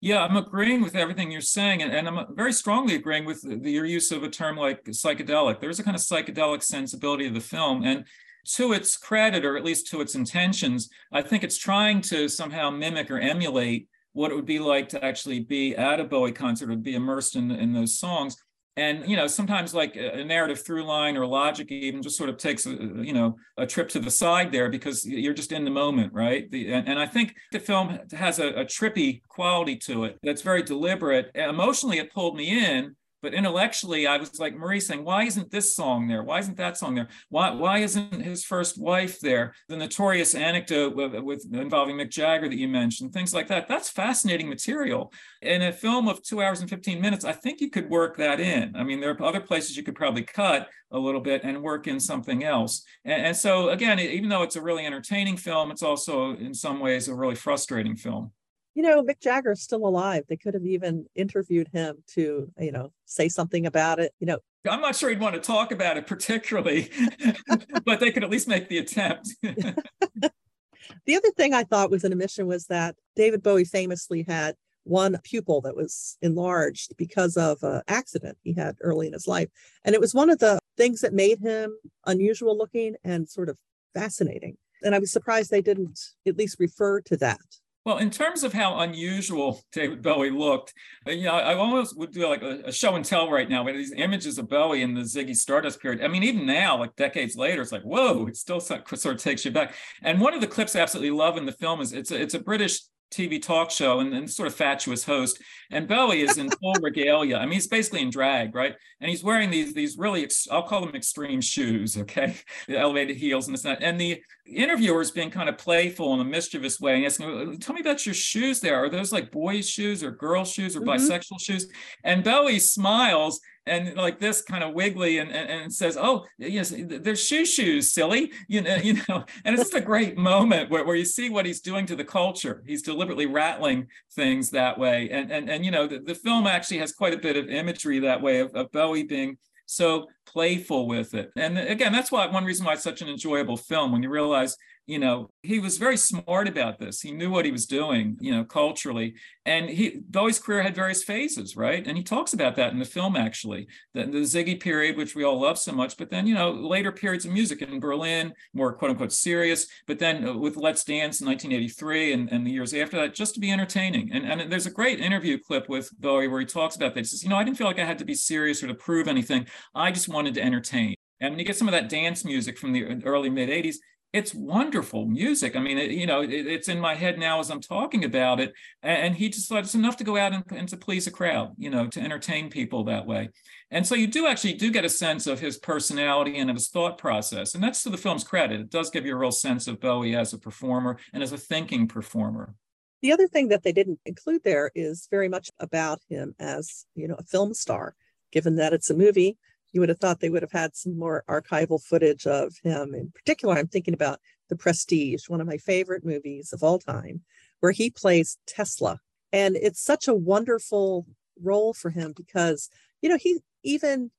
Yeah, 0.00 0.24
I'm 0.24 0.36
agreeing 0.36 0.82
with 0.82 0.96
everything 0.96 1.30
you're 1.30 1.40
saying, 1.40 1.80
and, 1.80 1.92
and 1.92 2.08
I'm 2.08 2.18
uh, 2.18 2.24
very 2.32 2.52
strongly 2.52 2.96
agreeing 2.96 3.24
with 3.24 3.42
the, 3.42 3.70
your 3.70 3.84
use 3.84 4.10
of 4.10 4.24
a 4.24 4.28
term 4.28 4.56
like 4.56 4.84
psychedelic. 4.84 5.60
There's 5.60 5.78
a 5.78 5.84
kind 5.84 5.94
of 5.94 6.02
psychedelic 6.02 6.62
sensibility 6.62 7.26
of 7.26 7.34
the 7.34 7.40
film, 7.40 7.84
and 7.84 8.04
to 8.44 8.72
its 8.72 8.96
credit, 8.96 9.44
or 9.44 9.56
at 9.56 9.64
least 9.64 9.88
to 9.88 10.00
its 10.00 10.14
intentions, 10.14 10.88
I 11.12 11.22
think 11.22 11.44
it's 11.44 11.58
trying 11.58 12.00
to 12.02 12.28
somehow 12.28 12.70
mimic 12.70 13.10
or 13.10 13.18
emulate 13.18 13.88
what 14.12 14.30
it 14.30 14.34
would 14.34 14.46
be 14.46 14.58
like 14.58 14.88
to 14.90 15.04
actually 15.04 15.40
be 15.40 15.74
at 15.76 16.00
a 16.00 16.04
Bowie 16.04 16.32
concert 16.32 16.70
or 16.70 16.76
be 16.76 16.94
immersed 16.94 17.36
in, 17.36 17.50
in 17.50 17.72
those 17.72 17.98
songs. 17.98 18.36
And 18.74 19.06
you 19.06 19.16
know 19.16 19.26
sometimes 19.26 19.74
like 19.74 19.96
a 19.96 20.24
narrative 20.24 20.64
through 20.64 20.84
line 20.84 21.18
or 21.18 21.26
logic 21.26 21.70
even 21.70 22.00
just 22.00 22.16
sort 22.16 22.30
of 22.30 22.38
takes 22.38 22.64
a, 22.64 22.70
you 22.70 23.12
know 23.12 23.36
a 23.58 23.66
trip 23.66 23.90
to 23.90 24.00
the 24.00 24.10
side 24.10 24.50
there 24.50 24.70
because 24.70 25.04
you're 25.04 25.34
just 25.34 25.52
in 25.52 25.66
the 25.66 25.70
moment 25.70 26.14
right? 26.14 26.50
The, 26.50 26.72
and, 26.72 26.88
and 26.88 26.98
i 26.98 27.06
think 27.06 27.34
the 27.52 27.60
film 27.60 27.98
has 28.12 28.38
a, 28.38 28.48
a 28.48 28.64
trippy 28.64 29.20
quality 29.28 29.76
to 29.76 30.04
it 30.04 30.18
that's 30.22 30.40
very 30.40 30.62
deliberate. 30.62 31.30
Emotionally 31.34 31.98
it 31.98 32.14
pulled 32.14 32.34
me 32.34 32.48
in 32.66 32.96
but 33.22 33.34
intellectually, 33.34 34.06
I 34.06 34.16
was 34.16 34.40
like 34.40 34.54
Marie 34.54 34.80
saying, 34.80 35.04
why 35.04 35.24
isn't 35.24 35.50
this 35.50 35.74
song 35.74 36.08
there? 36.08 36.24
Why 36.24 36.40
isn't 36.40 36.56
that 36.56 36.76
song 36.76 36.96
there? 36.96 37.08
Why, 37.28 37.50
why 37.50 37.78
isn't 37.78 38.20
his 38.20 38.44
first 38.44 38.76
wife 38.76 39.20
there? 39.20 39.54
The 39.68 39.76
notorious 39.76 40.34
anecdote 40.34 40.96
with, 40.96 41.14
with 41.20 41.46
involving 41.52 41.96
Mick 41.96 42.10
Jagger 42.10 42.48
that 42.48 42.58
you 42.58 42.66
mentioned, 42.66 43.12
things 43.12 43.32
like 43.32 43.46
that. 43.48 43.68
That's 43.68 43.88
fascinating 43.88 44.48
material. 44.48 45.12
In 45.40 45.62
a 45.62 45.72
film 45.72 46.08
of 46.08 46.22
two 46.22 46.42
hours 46.42 46.60
and 46.60 46.68
15 46.68 47.00
minutes, 47.00 47.24
I 47.24 47.32
think 47.32 47.60
you 47.60 47.70
could 47.70 47.88
work 47.88 48.16
that 48.16 48.40
in. 48.40 48.74
I 48.74 48.82
mean, 48.82 49.00
there 49.00 49.10
are 49.10 49.22
other 49.22 49.40
places 49.40 49.76
you 49.76 49.84
could 49.84 49.94
probably 49.94 50.22
cut 50.22 50.68
a 50.90 50.98
little 50.98 51.20
bit 51.20 51.42
and 51.44 51.62
work 51.62 51.86
in 51.86 52.00
something 52.00 52.42
else. 52.42 52.84
And, 53.04 53.26
and 53.26 53.36
so 53.36 53.70
again, 53.70 54.00
even 54.00 54.28
though 54.28 54.42
it's 54.42 54.56
a 54.56 54.62
really 54.62 54.84
entertaining 54.84 55.36
film, 55.36 55.70
it's 55.70 55.82
also 55.82 56.36
in 56.36 56.52
some 56.52 56.80
ways 56.80 57.08
a 57.08 57.14
really 57.14 57.36
frustrating 57.36 57.96
film 57.96 58.32
you 58.74 58.82
know, 58.82 59.02
Mick 59.02 59.20
Jagger's 59.20 59.62
still 59.62 59.86
alive. 59.86 60.24
They 60.28 60.36
could 60.36 60.54
have 60.54 60.64
even 60.64 61.06
interviewed 61.14 61.68
him 61.72 62.02
to, 62.14 62.50
you 62.58 62.72
know, 62.72 62.92
say 63.04 63.28
something 63.28 63.66
about 63.66 63.98
it. 63.98 64.12
You 64.18 64.26
know, 64.26 64.38
I'm 64.68 64.80
not 64.80 64.96
sure 64.96 65.10
he'd 65.10 65.20
want 65.20 65.34
to 65.34 65.40
talk 65.40 65.72
about 65.72 65.96
it 65.96 66.06
particularly, 66.06 66.90
but 67.84 68.00
they 68.00 68.10
could 68.10 68.24
at 68.24 68.30
least 68.30 68.48
make 68.48 68.68
the 68.68 68.78
attempt. 68.78 69.28
the 69.42 71.16
other 71.16 71.30
thing 71.36 71.52
I 71.52 71.64
thought 71.64 71.90
was 71.90 72.04
an 72.04 72.12
omission 72.12 72.46
was 72.46 72.66
that 72.66 72.96
David 73.14 73.42
Bowie 73.42 73.64
famously 73.64 74.24
had 74.26 74.54
one 74.84 75.18
pupil 75.22 75.60
that 75.60 75.76
was 75.76 76.16
enlarged 76.22 76.96
because 76.96 77.36
of 77.36 77.62
an 77.62 77.82
accident 77.88 78.38
he 78.42 78.52
had 78.54 78.76
early 78.80 79.06
in 79.06 79.12
his 79.12 79.28
life. 79.28 79.48
And 79.84 79.94
it 79.94 80.00
was 80.00 80.14
one 80.14 80.30
of 80.30 80.38
the 80.38 80.58
things 80.76 81.02
that 81.02 81.12
made 81.12 81.40
him 81.40 81.76
unusual 82.06 82.56
looking 82.56 82.96
and 83.04 83.28
sort 83.28 83.48
of 83.48 83.56
fascinating. 83.94 84.56
And 84.82 84.94
I 84.94 84.98
was 84.98 85.12
surprised 85.12 85.50
they 85.50 85.62
didn't 85.62 86.00
at 86.26 86.36
least 86.36 86.58
refer 86.58 87.00
to 87.02 87.16
that 87.18 87.40
Well, 87.84 87.98
in 87.98 88.10
terms 88.10 88.44
of 88.44 88.52
how 88.52 88.78
unusual 88.78 89.60
David 89.72 90.02
Bowie 90.02 90.30
looked, 90.30 90.72
uh, 91.06 91.10
you 91.10 91.24
know, 91.24 91.32
I 91.32 91.54
almost 91.54 91.98
would 91.98 92.12
do 92.12 92.28
like 92.28 92.42
a, 92.42 92.62
a, 92.66 92.72
show 92.72 92.94
and 92.94 93.04
tell 93.04 93.28
right 93.28 93.48
now 93.48 93.64
with 93.64 93.74
these 93.74 93.92
images 93.92 94.38
of 94.38 94.48
Bowie 94.48 94.82
in 94.82 94.94
the 94.94 95.00
Ziggy 95.00 95.34
Stardust 95.34 95.80
period. 95.80 96.00
I 96.00 96.06
mean, 96.06 96.22
even 96.22 96.46
now, 96.46 96.78
like 96.78 96.94
decades 96.94 97.34
later, 97.34 97.60
it's 97.60 97.72
like, 97.72 97.82
whoa, 97.82 98.28
it 98.28 98.36
still 98.36 98.60
sort 98.60 98.92
of 99.06 99.16
takes 99.16 99.44
you 99.44 99.50
back. 99.50 99.74
And 100.02 100.20
one 100.20 100.32
of 100.32 100.40
the 100.40 100.46
clips 100.46 100.76
I 100.76 100.80
absolutely 100.80 101.10
love 101.10 101.36
in 101.36 101.44
the 101.44 101.52
film 101.52 101.80
is 101.80 101.92
it's 101.92 102.12
a, 102.12 102.22
it's 102.22 102.34
a 102.34 102.40
British 102.40 102.82
TV 103.12 103.40
talk 103.40 103.70
show 103.70 104.00
and, 104.00 104.14
and 104.14 104.28
sort 104.30 104.48
of 104.48 104.54
fatuous 104.54 105.04
host. 105.04 105.40
And 105.70 105.86
Bowie 105.86 106.22
is 106.22 106.38
in 106.38 106.50
full 106.50 106.74
regalia. 106.82 107.36
I 107.36 107.44
mean, 107.44 107.54
he's 107.54 107.66
basically 107.66 108.02
in 108.02 108.10
drag, 108.10 108.54
right? 108.54 108.74
And 109.00 109.10
he's 109.10 109.22
wearing 109.22 109.50
these 109.50 109.74
these 109.74 109.96
really, 109.98 110.24
ex- 110.24 110.48
I'll 110.50 110.62
call 110.62 110.84
them 110.84 110.94
extreme 110.94 111.40
shoes, 111.40 111.96
okay, 111.96 112.36
the 112.66 112.78
elevated 112.78 113.16
heels 113.16 113.46
and 113.46 113.54
this 113.54 113.64
and 113.64 113.76
that. 113.76 113.82
And 113.82 114.00
the 114.00 114.22
interviewer 114.46 115.00
is 115.00 115.10
being 115.10 115.30
kind 115.30 115.48
of 115.48 115.58
playful 115.58 116.14
in 116.14 116.20
a 116.20 116.24
mischievous 116.24 116.80
way 116.80 116.96
and 116.96 117.06
asking, 117.06 117.58
"Tell 117.58 117.74
me 117.74 117.80
about 117.80 118.04
your 118.06 118.14
shoes. 118.14 118.60
There 118.60 118.82
are 118.82 118.88
those 118.88 119.12
like 119.12 119.30
boys' 119.30 119.68
shoes 119.68 120.02
or 120.02 120.10
girls' 120.10 120.50
shoes 120.50 120.76
or 120.76 120.80
mm-hmm. 120.80 120.90
bisexual 120.90 121.40
shoes?" 121.40 121.68
And 122.04 122.24
Bowie 122.24 122.58
smiles 122.58 123.40
and 123.66 123.96
like 123.96 124.18
this 124.18 124.42
kind 124.42 124.64
of 124.64 124.74
wiggly 124.74 125.18
and, 125.18 125.30
and, 125.30 125.48
and 125.48 125.72
says, 125.72 125.96
oh, 125.96 126.24
yes, 126.38 126.74
they're 126.76 127.16
shoe 127.16 127.46
shoes, 127.46 127.92
silly, 127.92 128.32
you 128.48 128.60
know, 128.60 128.76
you 128.76 128.94
know, 129.08 129.24
and 129.44 129.54
it's 129.54 129.70
just 129.70 129.74
a 129.74 129.80
great 129.80 130.16
moment 130.16 130.70
where, 130.70 130.84
where 130.84 130.96
you 130.96 131.04
see 131.04 131.30
what 131.30 131.46
he's 131.46 131.60
doing 131.60 131.86
to 131.86 131.96
the 131.96 132.04
culture. 132.04 132.62
He's 132.66 132.82
deliberately 132.82 133.26
rattling 133.26 133.86
things 134.14 134.50
that 134.50 134.78
way. 134.78 135.10
And, 135.10 135.30
and, 135.30 135.48
and 135.48 135.64
you 135.64 135.70
know, 135.70 135.86
the, 135.86 136.00
the 136.00 136.14
film 136.14 136.46
actually 136.46 136.78
has 136.78 136.92
quite 136.92 137.14
a 137.14 137.18
bit 137.18 137.36
of 137.36 137.48
imagery 137.48 138.00
that 138.00 138.20
way 138.20 138.40
of, 138.40 138.52
of 138.54 138.70
Bowie 138.72 139.04
being 139.04 139.38
so 139.66 140.06
playful 140.26 140.86
with 140.86 141.14
it. 141.14 141.30
And 141.36 141.58
again, 141.58 141.92
that's 141.92 142.12
why 142.12 142.26
one 142.26 142.44
reason 142.44 142.66
why 142.66 142.74
it's 142.74 142.82
such 142.82 143.02
an 143.02 143.08
enjoyable 143.08 143.56
film 143.56 143.92
when 143.92 144.02
you 144.02 144.10
realize 144.10 144.56
you 144.92 144.98
know, 144.98 145.30
he 145.42 145.58
was 145.58 145.78
very 145.78 145.96
smart 145.96 146.46
about 146.46 146.78
this. 146.78 147.00
He 147.00 147.12
knew 147.12 147.30
what 147.30 147.46
he 147.46 147.50
was 147.50 147.64
doing, 147.64 148.18
you 148.20 148.30
know, 148.30 148.44
culturally. 148.44 149.14
And 149.46 149.70
he 149.70 150.02
Bowie's 150.06 150.38
career 150.38 150.62
had 150.62 150.74
various 150.74 151.02
phases, 151.02 151.56
right? 151.56 151.86
And 151.86 151.96
he 151.96 152.04
talks 152.04 152.34
about 152.34 152.56
that 152.56 152.74
in 152.74 152.78
the 152.78 152.84
film, 152.84 153.16
actually. 153.16 153.68
The, 153.94 154.04
the 154.04 154.18
Ziggy 154.18 154.60
period, 154.60 154.98
which 154.98 155.14
we 155.14 155.24
all 155.24 155.40
love 155.40 155.58
so 155.58 155.72
much, 155.72 155.96
but 155.96 156.10
then, 156.10 156.26
you 156.26 156.34
know, 156.34 156.50
later 156.50 156.92
periods 156.92 157.24
of 157.24 157.32
music 157.32 157.62
in 157.62 157.80
Berlin, 157.80 158.34
more 158.52 158.74
quote 158.74 158.90
unquote 158.90 159.12
serious, 159.12 159.66
but 159.86 159.98
then 159.98 160.28
uh, 160.28 160.36
with 160.36 160.58
Let's 160.58 160.84
Dance 160.84 161.22
in 161.22 161.26
1983 161.26 162.12
and, 162.12 162.30
and 162.30 162.46
the 162.46 162.50
years 162.50 162.74
after 162.74 162.98
that, 162.98 163.14
just 163.14 163.32
to 163.32 163.40
be 163.40 163.50
entertaining. 163.50 164.12
And, 164.12 164.30
and 164.30 164.52
there's 164.52 164.66
a 164.66 164.70
great 164.70 165.00
interview 165.00 165.38
clip 165.38 165.70
with 165.70 165.90
Bowie 165.98 166.28
where 166.28 166.40
he 166.40 166.46
talks 166.46 166.76
about 166.76 166.92
that. 166.92 167.00
He 167.00 167.04
says, 167.04 167.24
you 167.24 167.30
know, 167.30 167.36
I 167.36 167.44
didn't 167.44 167.56
feel 167.56 167.66
like 167.66 167.78
I 167.78 167.86
had 167.86 167.98
to 168.00 168.04
be 168.04 168.14
serious 168.14 168.62
or 168.62 168.66
to 168.66 168.74
prove 168.74 169.08
anything. 169.08 169.46
I 169.74 169.90
just 169.90 170.10
wanted 170.10 170.34
to 170.34 170.42
entertain. 170.42 170.96
And 171.22 171.32
when 171.32 171.38
you 171.38 171.44
get 171.46 171.56
some 171.56 171.68
of 171.68 171.72
that 171.72 171.88
dance 171.88 172.24
music 172.24 172.58
from 172.58 172.72
the 172.72 172.84
early 173.04 173.30
mid 173.30 173.48
80s, 173.48 173.76
it's 174.12 174.34
wonderful 174.34 175.06
music. 175.06 175.56
I 175.56 175.60
mean, 175.60 175.78
it, 175.78 175.90
you 175.90 176.06
know, 176.06 176.20
it, 176.20 176.30
it's 176.30 176.68
in 176.68 176.78
my 176.78 176.94
head 176.94 177.18
now 177.18 177.40
as 177.40 177.50
I'm 177.50 177.62
talking 177.62 178.04
about 178.04 178.40
it. 178.40 178.52
And 178.82 179.14
he 179.14 179.30
just 179.30 179.48
thought 179.48 179.64
it's 179.64 179.74
enough 179.74 179.96
to 179.98 180.04
go 180.04 180.18
out 180.18 180.34
and, 180.34 180.44
and, 180.50 180.68
to 180.68 180.76
please 180.76 181.06
a 181.06 181.10
crowd, 181.10 181.52
you 181.56 181.70
know, 181.70 181.86
to 181.86 182.00
entertain 182.00 182.50
people 182.50 182.84
that 182.84 183.06
way. 183.06 183.30
And 183.70 183.86
so 183.86 183.94
you 183.94 184.06
do 184.06 184.26
actually 184.26 184.54
do 184.54 184.70
get 184.70 184.84
a 184.84 184.90
sense 184.90 185.26
of 185.26 185.40
his 185.40 185.56
personality 185.56 186.36
and 186.36 186.50
of 186.50 186.56
his 186.56 186.68
thought 186.68 186.98
process. 186.98 187.54
And 187.54 187.64
that's 187.64 187.82
to 187.84 187.90
the 187.90 187.96
film's 187.96 188.24
credit. 188.24 188.60
It 188.60 188.70
does 188.70 188.90
give 188.90 189.06
you 189.06 189.14
a 189.14 189.18
real 189.18 189.32
sense 189.32 189.66
of 189.66 189.80
Bowie 189.80 190.14
as 190.14 190.34
a 190.34 190.38
performer 190.38 190.98
and 191.14 191.22
as 191.22 191.32
a 191.32 191.38
thinking 191.38 191.88
performer. 191.88 192.54
The 193.00 193.12
other 193.12 193.26
thing 193.26 193.48
that 193.48 193.62
they 193.62 193.72
didn't 193.72 193.98
include 194.04 194.44
there 194.44 194.70
is 194.74 195.08
very 195.10 195.28
much 195.28 195.50
about 195.58 196.00
him 196.08 196.34
as, 196.38 196.84
you 196.94 197.08
know, 197.08 197.16
a 197.18 197.24
film 197.24 197.54
star, 197.54 197.96
given 198.30 198.56
that 198.56 198.74
it's 198.74 198.90
a 198.90 198.94
movie 198.94 199.38
you 199.72 199.80
would 199.80 199.88
have 199.88 199.98
thought 199.98 200.20
they 200.20 200.30
would 200.30 200.42
have 200.42 200.52
had 200.52 200.76
some 200.76 200.98
more 200.98 201.24
archival 201.28 201.82
footage 201.82 202.26
of 202.26 202.54
him. 202.62 202.94
In 202.94 203.10
particular, 203.10 203.54
I'm 203.54 203.68
thinking 203.68 203.94
about 203.94 204.20
The 204.48 204.56
Prestige, 204.56 205.28
one 205.28 205.40
of 205.40 205.46
my 205.46 205.56
favorite 205.56 206.04
movies 206.04 206.52
of 206.52 206.62
all 206.62 206.78
time, 206.78 207.22
where 207.60 207.72
he 207.72 207.90
plays 207.90 208.38
Tesla. 208.46 209.00
And 209.32 209.56
it's 209.56 209.82
such 209.82 210.08
a 210.08 210.14
wonderful 210.14 211.06
role 211.42 211.72
for 211.72 211.90
him 211.90 212.12
because, 212.14 212.68
you 213.00 213.08
know, 213.08 213.16
he 213.16 213.38
even 213.62 214.10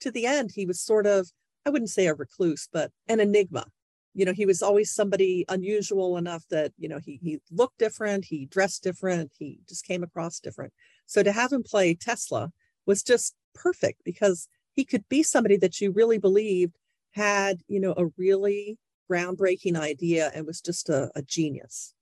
to 0.00 0.10
the 0.10 0.26
end, 0.26 0.50
he 0.54 0.66
was 0.66 0.80
sort 0.80 1.06
of, 1.06 1.30
I 1.64 1.70
wouldn't 1.70 1.90
say 1.90 2.06
a 2.06 2.14
recluse, 2.14 2.68
but 2.72 2.90
an 3.08 3.20
enigma. 3.20 3.66
You 4.14 4.24
know, 4.24 4.32
he 4.32 4.46
was 4.46 4.62
always 4.62 4.90
somebody 4.90 5.44
unusual 5.48 6.16
enough 6.16 6.44
that, 6.50 6.72
you 6.78 6.88
know, 6.88 6.98
he, 6.98 7.20
he 7.22 7.40
looked 7.50 7.78
different, 7.78 8.24
he 8.24 8.46
dressed 8.46 8.82
different, 8.82 9.32
he 9.38 9.60
just 9.68 9.84
came 9.84 10.02
across 10.02 10.40
different. 10.40 10.72
So 11.04 11.22
to 11.22 11.32
have 11.32 11.52
him 11.52 11.62
play 11.62 11.94
Tesla 11.94 12.50
was 12.86 13.02
just 13.02 13.34
perfect 13.54 14.02
because 14.04 14.48
he 14.76 14.84
could 14.84 15.08
be 15.08 15.22
somebody 15.22 15.56
that 15.56 15.80
you 15.80 15.90
really 15.90 16.18
believed 16.18 16.76
had, 17.12 17.62
you 17.66 17.80
know, 17.80 17.94
a 17.96 18.06
really 18.18 18.78
groundbreaking 19.10 19.76
idea 19.76 20.30
and 20.34 20.46
was 20.46 20.60
just 20.60 20.90
a, 20.90 21.10
a 21.16 21.22
genius. 21.22 21.94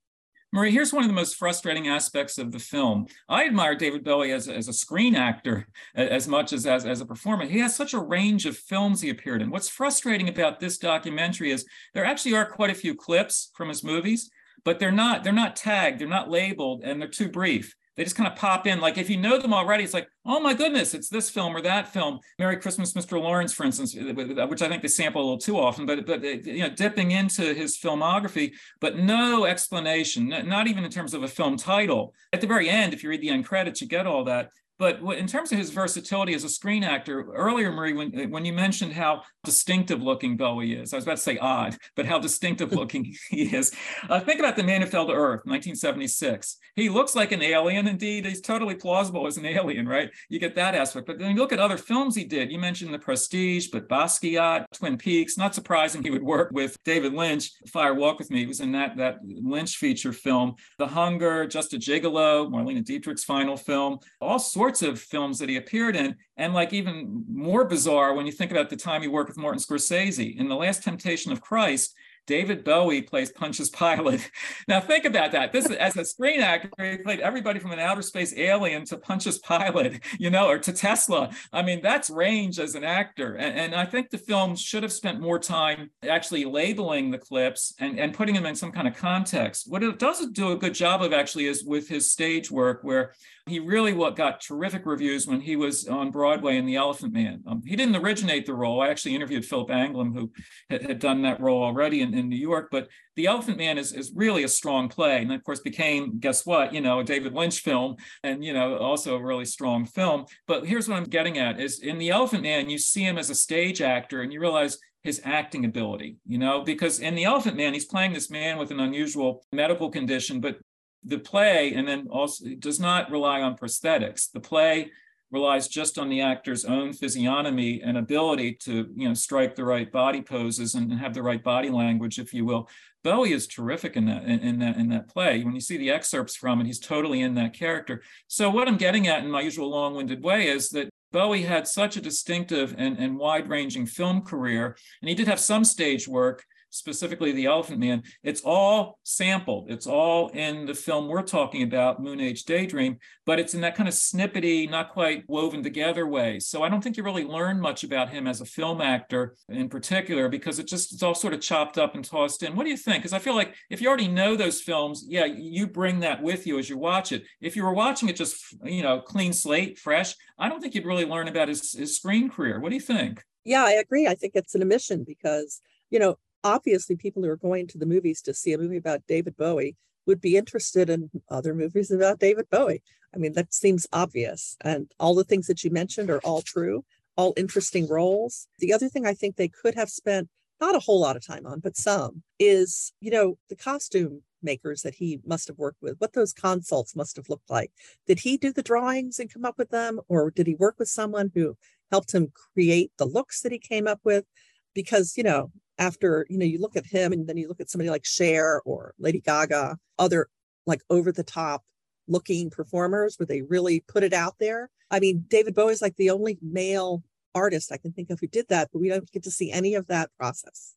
Marie, 0.51 0.71
here's 0.71 0.93
one 0.93 1.03
of 1.03 1.09
the 1.09 1.15
most 1.15 1.35
frustrating 1.35 1.87
aspects 1.87 2.37
of 2.37 2.51
the 2.51 2.59
film. 2.59 3.07
I 3.27 3.45
admire 3.45 3.75
David 3.75 4.03
Bowie 4.03 4.31
as, 4.31 4.47
as 4.47 4.67
a 4.67 4.73
screen 4.73 5.15
actor 5.15 5.67
as 5.95 6.27
much 6.27 6.53
as, 6.53 6.65
as 6.65 6.85
as 6.85 7.01
a 7.01 7.05
performer. 7.05 7.45
He 7.45 7.59
has 7.59 7.75
such 7.75 7.93
a 7.93 7.99
range 7.99 8.45
of 8.45 8.55
films 8.55 9.01
he 9.01 9.09
appeared 9.09 9.41
in. 9.41 9.49
What's 9.49 9.67
frustrating 9.67 10.29
about 10.29 10.59
this 10.59 10.77
documentary 10.77 11.51
is 11.51 11.65
there 11.93 12.05
actually 12.05 12.35
are 12.35 12.45
quite 12.45 12.69
a 12.69 12.75
few 12.75 12.95
clips 12.95 13.51
from 13.53 13.67
his 13.67 13.83
movies, 13.83 14.29
but 14.63 14.79
they're 14.79 14.91
not 14.91 15.23
they're 15.23 15.33
not 15.33 15.57
tagged, 15.57 15.99
they're 15.99 16.07
not 16.07 16.29
labeled, 16.29 16.83
and 16.83 17.01
they're 17.01 17.09
too 17.09 17.29
brief 17.29 17.75
they 17.95 18.03
just 18.03 18.15
kind 18.15 18.27
of 18.27 18.37
pop 18.37 18.67
in. 18.67 18.81
Like 18.81 18.97
if 18.97 19.09
you 19.09 19.17
know 19.17 19.39
them 19.39 19.53
already, 19.53 19.83
it's 19.83 19.93
like, 19.93 20.07
oh 20.25 20.39
my 20.39 20.53
goodness, 20.53 20.93
it's 20.93 21.09
this 21.09 21.29
film 21.29 21.55
or 21.55 21.61
that 21.61 21.91
film. 21.93 22.19
Merry 22.37 22.57
Christmas, 22.57 22.93
Mr. 22.93 23.21
Lawrence, 23.21 23.53
for 23.53 23.65
instance, 23.65 23.95
uh, 23.95 24.41
uh, 24.41 24.47
which 24.47 24.61
I 24.61 24.67
think 24.67 24.81
they 24.81 24.87
sample 24.87 25.21
a 25.21 25.23
little 25.23 25.37
too 25.37 25.57
often, 25.57 25.85
but 25.85 26.05
but 26.05 26.23
uh, 26.23 26.27
you 26.27 26.59
know, 26.59 26.69
dipping 26.69 27.11
into 27.11 27.53
his 27.53 27.77
filmography, 27.77 28.53
but 28.81 28.97
no 28.97 29.45
explanation, 29.45 30.29
not 30.29 30.67
even 30.67 30.83
in 30.83 30.91
terms 30.91 31.13
of 31.13 31.23
a 31.23 31.27
film 31.27 31.57
title. 31.57 32.13
At 32.33 32.41
the 32.41 32.47
very 32.47 32.69
end, 32.69 32.93
if 32.93 33.03
you 33.03 33.09
read 33.09 33.21
the 33.21 33.29
end 33.29 33.45
credits, 33.45 33.81
you 33.81 33.87
get 33.87 34.07
all 34.07 34.23
that. 34.25 34.49
But 34.77 34.99
in 35.17 35.27
terms 35.27 35.51
of 35.51 35.57
his 35.57 35.69
versatility 35.69 36.33
as 36.33 36.43
a 36.43 36.49
screen 36.49 36.83
actor, 36.83 37.31
earlier, 37.33 37.71
Marie, 37.71 37.93
when, 37.93 38.29
when 38.29 38.43
you 38.43 38.51
mentioned 38.51 38.91
how 38.93 39.21
distinctive 39.43 40.01
looking 40.01 40.35
Bowie 40.35 40.73
is, 40.73 40.91
I 40.91 40.97
was 40.97 41.05
about 41.05 41.17
to 41.17 41.23
say 41.23 41.37
odd, 41.37 41.77
but 41.95 42.05
how 42.05 42.19
distinctive 42.19 42.71
looking 42.73 43.15
he 43.29 43.43
is. 43.55 43.73
Uh, 44.09 44.19
think 44.19 44.39
about 44.39 44.57
The 44.57 44.63
Man 44.63 44.81
Who 44.81 44.87
Fell 44.87 45.07
to 45.07 45.13
Earth, 45.13 45.41
1976. 45.45 46.57
He 46.75 46.89
looks 46.89 47.15
like 47.15 47.31
an 47.31 47.41
alien, 47.41 47.87
indeed. 47.87 48.25
He's 48.25 48.41
totally 48.41 48.75
plausible 48.75 49.27
as 49.27 49.37
an 49.37 49.45
alien, 49.45 49.87
right? 49.87 50.09
You 50.29 50.39
get 50.39 50.55
that 50.55 50.75
aspect. 50.75 51.07
But 51.07 51.19
then 51.19 51.31
you 51.31 51.37
look 51.37 51.53
at 51.53 51.59
other 51.59 51.77
films 51.77 52.15
he 52.15 52.25
did. 52.25 52.51
You 52.51 52.59
mentioned 52.59 52.93
The 52.93 52.99
Prestige, 52.99 53.67
but 53.67 53.87
Basquiat, 53.87 54.65
Twin 54.73 54.97
Peaks. 54.97 55.37
Not 55.37 55.55
surprising 55.55 56.03
he 56.03 56.09
would 56.09 56.23
work 56.23 56.51
with 56.51 56.77
David 56.83 57.13
Lynch. 57.13 57.51
Fire 57.71 57.93
Walk 57.93 58.19
with 58.19 58.29
Me 58.29 58.39
he 58.39 58.45
was 58.45 58.59
in 58.59 58.73
that, 58.73 58.97
that 58.97 59.19
Lynch 59.23 59.77
feature 59.77 60.11
film. 60.11 60.55
The 60.79 60.87
Hunger, 60.87 61.47
Just 61.47 61.73
a 61.73 61.77
Gigolo, 61.77 62.49
Marlene 62.49 62.83
Dietrich's 62.83 63.23
final 63.23 63.55
film. 63.55 63.99
All 64.19 64.39
sorts 64.39 64.64
sorts 64.65 64.81
of 64.81 64.99
films 64.99 65.37
that 65.37 65.47
he 65.47 65.57
appeared 65.57 65.95
in. 65.95 66.15
And 66.37 66.53
like 66.53 66.73
even 66.73 67.23
more 67.31 67.65
bizarre 67.65 68.15
when 68.15 68.25
you 68.25 68.31
think 68.31 68.49
about 68.49 68.71
the 68.71 68.75
time 68.75 69.03
he 69.03 69.07
worked 69.07 69.29
with 69.29 69.37
Martin 69.37 69.59
Scorsese 69.59 70.35
in 70.37 70.49
The 70.49 70.55
Last 70.55 70.81
Temptation 70.81 71.31
of 71.31 71.39
Christ, 71.39 71.93
David 72.27 72.63
Bowie 72.63 73.01
plays 73.01 73.31
Pontius 73.31 73.69
Pilate. 73.69 74.31
Now 74.67 74.79
think 74.79 75.05
about 75.05 75.31
that. 75.33 75.51
This 75.51 75.65
is 75.65 75.75
as 75.75 75.95
a 75.97 76.05
screen 76.05 76.41
actor, 76.41 76.69
he 76.79 76.97
played 76.97 77.19
everybody 77.19 77.59
from 77.59 77.71
an 77.71 77.79
outer 77.79 78.01
space 78.01 78.33
alien 78.35 78.85
to 78.85 78.97
Pontius 78.97 79.37
Pilate, 79.37 80.01
you 80.19 80.29
know, 80.29 80.47
or 80.47 80.57
to 80.57 80.73
Tesla. 80.73 81.29
I 81.53 81.61
mean, 81.61 81.81
that's 81.81 82.09
range 82.09 82.57
as 82.59 82.73
an 82.75 82.83
actor. 82.83 83.35
And, 83.35 83.57
and 83.57 83.75
I 83.75 83.85
think 83.85 84.09
the 84.09 84.17
film 84.17 84.55
should 84.55 84.83
have 84.83 84.91
spent 84.91 85.19
more 85.19 85.39
time 85.39 85.91
actually 86.07 86.45
labeling 86.45 87.11
the 87.11 87.17
clips 87.17 87.73
and, 87.79 87.99
and 87.99 88.13
putting 88.13 88.33
them 88.33 88.45
in 88.45 88.55
some 88.55 88.71
kind 88.71 88.87
of 88.87 88.95
context. 88.95 89.65
What 89.69 89.83
it 89.83 89.99
doesn't 89.99 90.33
do 90.33 90.51
a 90.51 90.57
good 90.57 90.73
job 90.73 91.01
of 91.01 91.13
actually 91.13 91.45
is 91.45 91.63
with 91.63 91.87
his 91.87 92.11
stage 92.11 92.49
work, 92.49 92.79
where 92.83 93.13
he 93.47 93.59
really 93.59 93.93
what 93.93 94.15
got 94.15 94.41
terrific 94.41 94.87
reviews 94.87 95.27
when 95.27 95.39
he 95.39 95.55
was 95.55 95.87
on 95.87 96.09
Broadway 96.09 96.57
in 96.57 96.65
The 96.65 96.77
Elephant 96.77 97.13
Man. 97.13 97.43
Um, 97.45 97.61
he 97.63 97.75
didn't 97.75 97.95
originate 97.95 98.47
the 98.47 98.55
role. 98.55 98.81
I 98.81 98.89
actually 98.89 99.13
interviewed 99.13 99.45
Philip 99.45 99.69
Anglim, 99.69 100.15
who 100.15 100.31
had, 100.69 100.81
had 100.81 100.99
done 100.99 101.21
that 101.21 101.39
role 101.39 101.63
already 101.63 102.01
in, 102.01 102.14
in 102.17 102.29
New 102.29 102.35
York. 102.35 102.69
But 102.71 102.87
The 103.15 103.27
Elephant 103.27 103.57
Man 103.57 103.77
is, 103.77 103.93
is 103.93 104.11
really 104.15 104.43
a 104.43 104.47
strong 104.47 104.89
play. 104.89 105.21
And 105.21 105.31
of 105.31 105.43
course 105.43 105.59
became, 105.59 106.19
guess 106.19 106.45
what, 106.45 106.73
you 106.73 106.81
know, 106.81 106.99
a 106.99 107.03
David 107.03 107.33
Lynch 107.33 107.59
film 107.59 107.95
and, 108.23 108.43
you 108.43 108.53
know, 108.53 108.77
also 108.77 109.15
a 109.15 109.23
really 109.23 109.45
strong 109.45 109.85
film. 109.85 110.25
But 110.47 110.65
here's 110.65 110.87
what 110.87 110.97
I'm 110.97 111.03
getting 111.03 111.37
at 111.37 111.59
is 111.59 111.79
in 111.79 111.97
The 111.97 112.09
Elephant 112.09 112.43
Man, 112.43 112.69
you 112.69 112.77
see 112.77 113.03
him 113.03 113.17
as 113.17 113.29
a 113.29 113.35
stage 113.35 113.81
actor 113.81 114.21
and 114.21 114.31
you 114.31 114.39
realize 114.39 114.77
his 115.03 115.21
acting 115.23 115.65
ability, 115.65 116.17
you 116.25 116.39
know, 116.39 116.61
because 116.61 116.99
in 116.99 117.13
The 117.13 117.25
Elephant 117.25 117.57
Man, 117.57 117.73
he's 117.73 117.85
playing 117.85 118.13
this 118.13 118.31
man 118.31 118.57
with 118.57 118.71
an 118.71 118.79
unusual 118.79 119.45
medical 119.51 119.89
condition, 119.89 120.41
but 120.41 120.57
the 121.03 121.19
play 121.19 121.73
and 121.73 121.87
then 121.87 122.07
also 122.09 122.45
does 122.57 122.79
not 122.79 123.11
rely 123.11 123.41
on 123.41 123.55
prosthetics. 123.55 124.31
The 124.31 124.39
play 124.39 124.91
relies 125.31 125.67
just 125.67 125.97
on 125.97 126.09
the 126.09 126.21
actor's 126.21 126.65
own 126.65 126.93
physiognomy 126.93 127.81
and 127.81 127.97
ability 127.97 128.53
to 128.53 128.87
you 128.95 129.07
know 129.07 129.13
strike 129.13 129.55
the 129.55 129.65
right 129.65 129.91
body 129.91 130.21
poses 130.21 130.75
and 130.75 130.93
have 130.93 131.13
the 131.13 131.23
right 131.23 131.43
body 131.43 131.69
language 131.69 132.19
if 132.19 132.33
you 132.33 132.45
will. 132.45 132.69
Bowie 133.03 133.33
is 133.33 133.45
terrific 133.45 133.95
in 133.95 134.05
that 134.05 134.23
in, 134.23 134.39
in, 134.39 134.59
that 134.59 134.77
in 134.77 134.89
that 134.89 135.09
play. 135.09 135.43
When 135.43 135.53
you 135.53 135.61
see 135.61 135.77
the 135.77 135.91
excerpts 135.91 136.35
from 136.35 136.61
it 136.61 136.67
he's 136.67 136.79
totally 136.79 137.21
in 137.21 137.35
that 137.35 137.53
character. 137.53 138.01
So 138.27 138.49
what 138.49 138.67
i'm 138.67 138.77
getting 138.77 139.07
at 139.07 139.23
in 139.23 139.31
my 139.31 139.41
usual 139.41 139.69
long-winded 139.69 140.23
way 140.23 140.47
is 140.47 140.69
that 140.69 140.89
bowie 141.11 141.43
had 141.43 141.67
such 141.67 141.95
a 141.95 142.01
distinctive 142.01 142.75
and, 142.77 142.97
and 142.97 143.17
wide-ranging 143.17 143.85
film 143.85 144.21
career 144.21 144.75
and 145.01 145.09
he 145.09 145.15
did 145.15 145.27
have 145.27 145.39
some 145.39 145.63
stage 145.63 146.07
work 146.07 146.43
specifically 146.75 147.31
the 147.31 147.45
Elephant 147.45 147.79
Man, 147.79 148.03
it's 148.23 148.41
all 148.41 148.99
sampled. 149.03 149.71
It's 149.71 149.87
all 149.87 150.29
in 150.29 150.65
the 150.65 150.73
film 150.73 151.07
we're 151.07 151.21
talking 151.21 151.63
about, 151.63 152.01
Moonage 152.01 152.43
Daydream, 152.43 152.97
but 153.25 153.39
it's 153.39 153.53
in 153.53 153.61
that 153.61 153.75
kind 153.75 153.87
of 153.87 153.95
snippety, 153.95 154.69
not 154.69 154.91
quite 154.91 155.23
woven 155.27 155.63
together 155.63 156.05
way. 156.05 156.39
So 156.39 156.63
I 156.63 156.69
don't 156.69 156.81
think 156.81 156.97
you 156.97 157.03
really 157.03 157.23
learn 157.23 157.59
much 157.59 157.83
about 157.83 158.09
him 158.09 158.27
as 158.27 158.41
a 158.41 158.45
film 158.45 158.81
actor 158.81 159.35
in 159.49 159.69
particular 159.69 160.29
because 160.29 160.59
it 160.59 160.67
just 160.67 160.93
it's 160.93 161.03
all 161.03 161.15
sort 161.15 161.33
of 161.33 161.41
chopped 161.41 161.77
up 161.77 161.95
and 161.95 162.03
tossed 162.03 162.43
in. 162.43 162.55
What 162.55 162.63
do 162.63 162.69
you 162.69 162.77
think? 162.77 162.99
Because 162.99 163.13
I 163.13 163.19
feel 163.19 163.35
like 163.35 163.55
if 163.69 163.81
you 163.81 163.87
already 163.87 164.07
know 164.07 164.35
those 164.35 164.61
films, 164.61 165.05
yeah, 165.07 165.25
you 165.25 165.67
bring 165.67 166.01
that 166.01 166.21
with 166.21 166.45
you 166.45 166.59
as 166.59 166.69
you 166.69 166.77
watch 166.77 167.11
it. 167.11 167.23
If 167.41 167.55
you 167.55 167.63
were 167.63 167.73
watching 167.73 168.09
it 168.09 168.15
just 168.15 168.35
you 168.63 168.83
know 168.83 168.99
clean 168.99 169.33
slate, 169.33 169.79
fresh, 169.79 170.15
I 170.37 170.49
don't 170.49 170.59
think 170.59 170.75
you'd 170.75 170.85
really 170.85 171.05
learn 171.05 171.27
about 171.27 171.47
his, 171.47 171.71
his 171.73 171.95
screen 171.95 172.29
career. 172.29 172.59
What 172.59 172.69
do 172.69 172.75
you 172.75 172.81
think? 172.81 173.23
Yeah, 173.45 173.63
I 173.63 173.73
agree. 173.73 174.07
I 174.07 174.15
think 174.15 174.33
it's 174.35 174.55
an 174.55 174.63
omission 174.63 175.03
because, 175.07 175.61
you 175.91 175.99
know, 175.99 176.17
obviously 176.45 176.95
people 176.95 177.23
who 177.23 177.29
are 177.29 177.35
going 177.35 177.67
to 177.67 177.77
the 177.77 177.85
movies 177.85 178.21
to 178.21 178.33
see 178.33 178.53
a 178.53 178.57
movie 178.57 178.77
about 178.77 179.05
David 179.07 179.35
Bowie 179.35 179.75
would 180.05 180.21
be 180.21 180.37
interested 180.37 180.89
in 180.89 181.09
other 181.29 181.55
movies 181.55 181.91
about 181.91 182.19
David 182.19 182.47
Bowie. 182.49 182.83
I 183.13 183.17
mean, 183.17 183.33
that 183.33 183.53
seems 183.53 183.87
obvious. 183.91 184.55
And 184.61 184.91
all 184.99 185.15
the 185.15 185.23
things 185.23 185.47
that 185.47 185.63
you 185.63 185.71
mentioned 185.71 186.09
are 186.11 186.19
all 186.19 186.41
true, 186.41 186.85
all 187.17 187.33
interesting 187.35 187.87
roles. 187.87 188.47
The 188.59 188.71
other 188.71 188.87
thing 188.87 189.05
I 189.05 189.15
think 189.15 189.35
they 189.35 189.47
could 189.47 189.73
have 189.75 189.89
spent 189.89 190.29
not 190.61 190.75
a 190.75 190.79
whole 190.79 190.99
lot 190.99 191.15
of 191.15 191.25
time 191.25 191.45
on, 191.47 191.59
but 191.59 191.75
some 191.75 192.21
is, 192.39 192.93
you 193.01 193.11
know, 193.11 193.37
the 193.49 193.55
costume 193.55 194.21
makers 194.43 194.83
that 194.83 194.95
he 194.95 195.19
must 195.25 195.47
have 195.47 195.57
worked 195.57 195.81
with, 195.81 195.95
what 195.97 196.13
those 196.13 196.31
consults 196.31 196.95
must 196.95 197.15
have 197.15 197.27
looked 197.27 197.49
like. 197.49 197.71
Did 198.05 198.19
he 198.19 198.37
do 198.37 198.53
the 198.53 198.61
drawings 198.61 199.19
and 199.19 199.33
come 199.33 199.43
up 199.43 199.57
with 199.57 199.71
them, 199.71 199.99
or 200.07 200.29
did 200.29 200.47
he 200.47 200.55
work 200.55 200.75
with 200.77 200.87
someone 200.87 201.31
who 201.33 201.57
helped 201.91 202.13
him 202.13 202.31
create 202.53 202.91
the 202.97 203.05
looks 203.05 203.41
that 203.41 203.51
he 203.51 203.59
came 203.59 203.87
up 203.87 203.99
with? 204.03 204.25
Because, 204.73 205.17
you 205.17 205.23
know, 205.23 205.51
after, 205.77 206.25
you 206.29 206.37
know, 206.37 206.45
you 206.45 206.59
look 206.59 206.75
at 206.75 206.85
him 206.85 207.11
and 207.11 207.27
then 207.27 207.37
you 207.37 207.47
look 207.47 207.59
at 207.59 207.69
somebody 207.69 207.89
like 207.89 208.05
Cher 208.05 208.61
or 208.65 208.93
Lady 208.99 209.19
Gaga, 209.19 209.77
other 209.99 210.27
like 210.65 210.81
over 210.89 211.11
the 211.11 211.23
top 211.23 211.63
looking 212.07 212.49
performers 212.49 213.17
where 213.17 213.27
they 213.27 213.41
really 213.41 213.83
put 213.87 214.03
it 214.03 214.13
out 214.13 214.35
there. 214.39 214.69
I 214.91 214.99
mean, 214.99 215.25
David 215.27 215.55
Bowie 215.55 215.73
is 215.73 215.81
like 215.81 215.95
the 215.95 216.11
only 216.11 216.37
male 216.41 217.03
artist 217.33 217.71
I 217.71 217.77
can 217.77 217.91
think 217.91 218.09
of 218.09 218.19
who 218.19 218.27
did 218.27 218.47
that, 218.49 218.69
but 218.71 218.79
we 218.79 218.89
don't 218.89 219.11
get 219.11 219.23
to 219.23 219.31
see 219.31 219.51
any 219.51 219.75
of 219.75 219.87
that 219.87 220.09
process. 220.17 220.75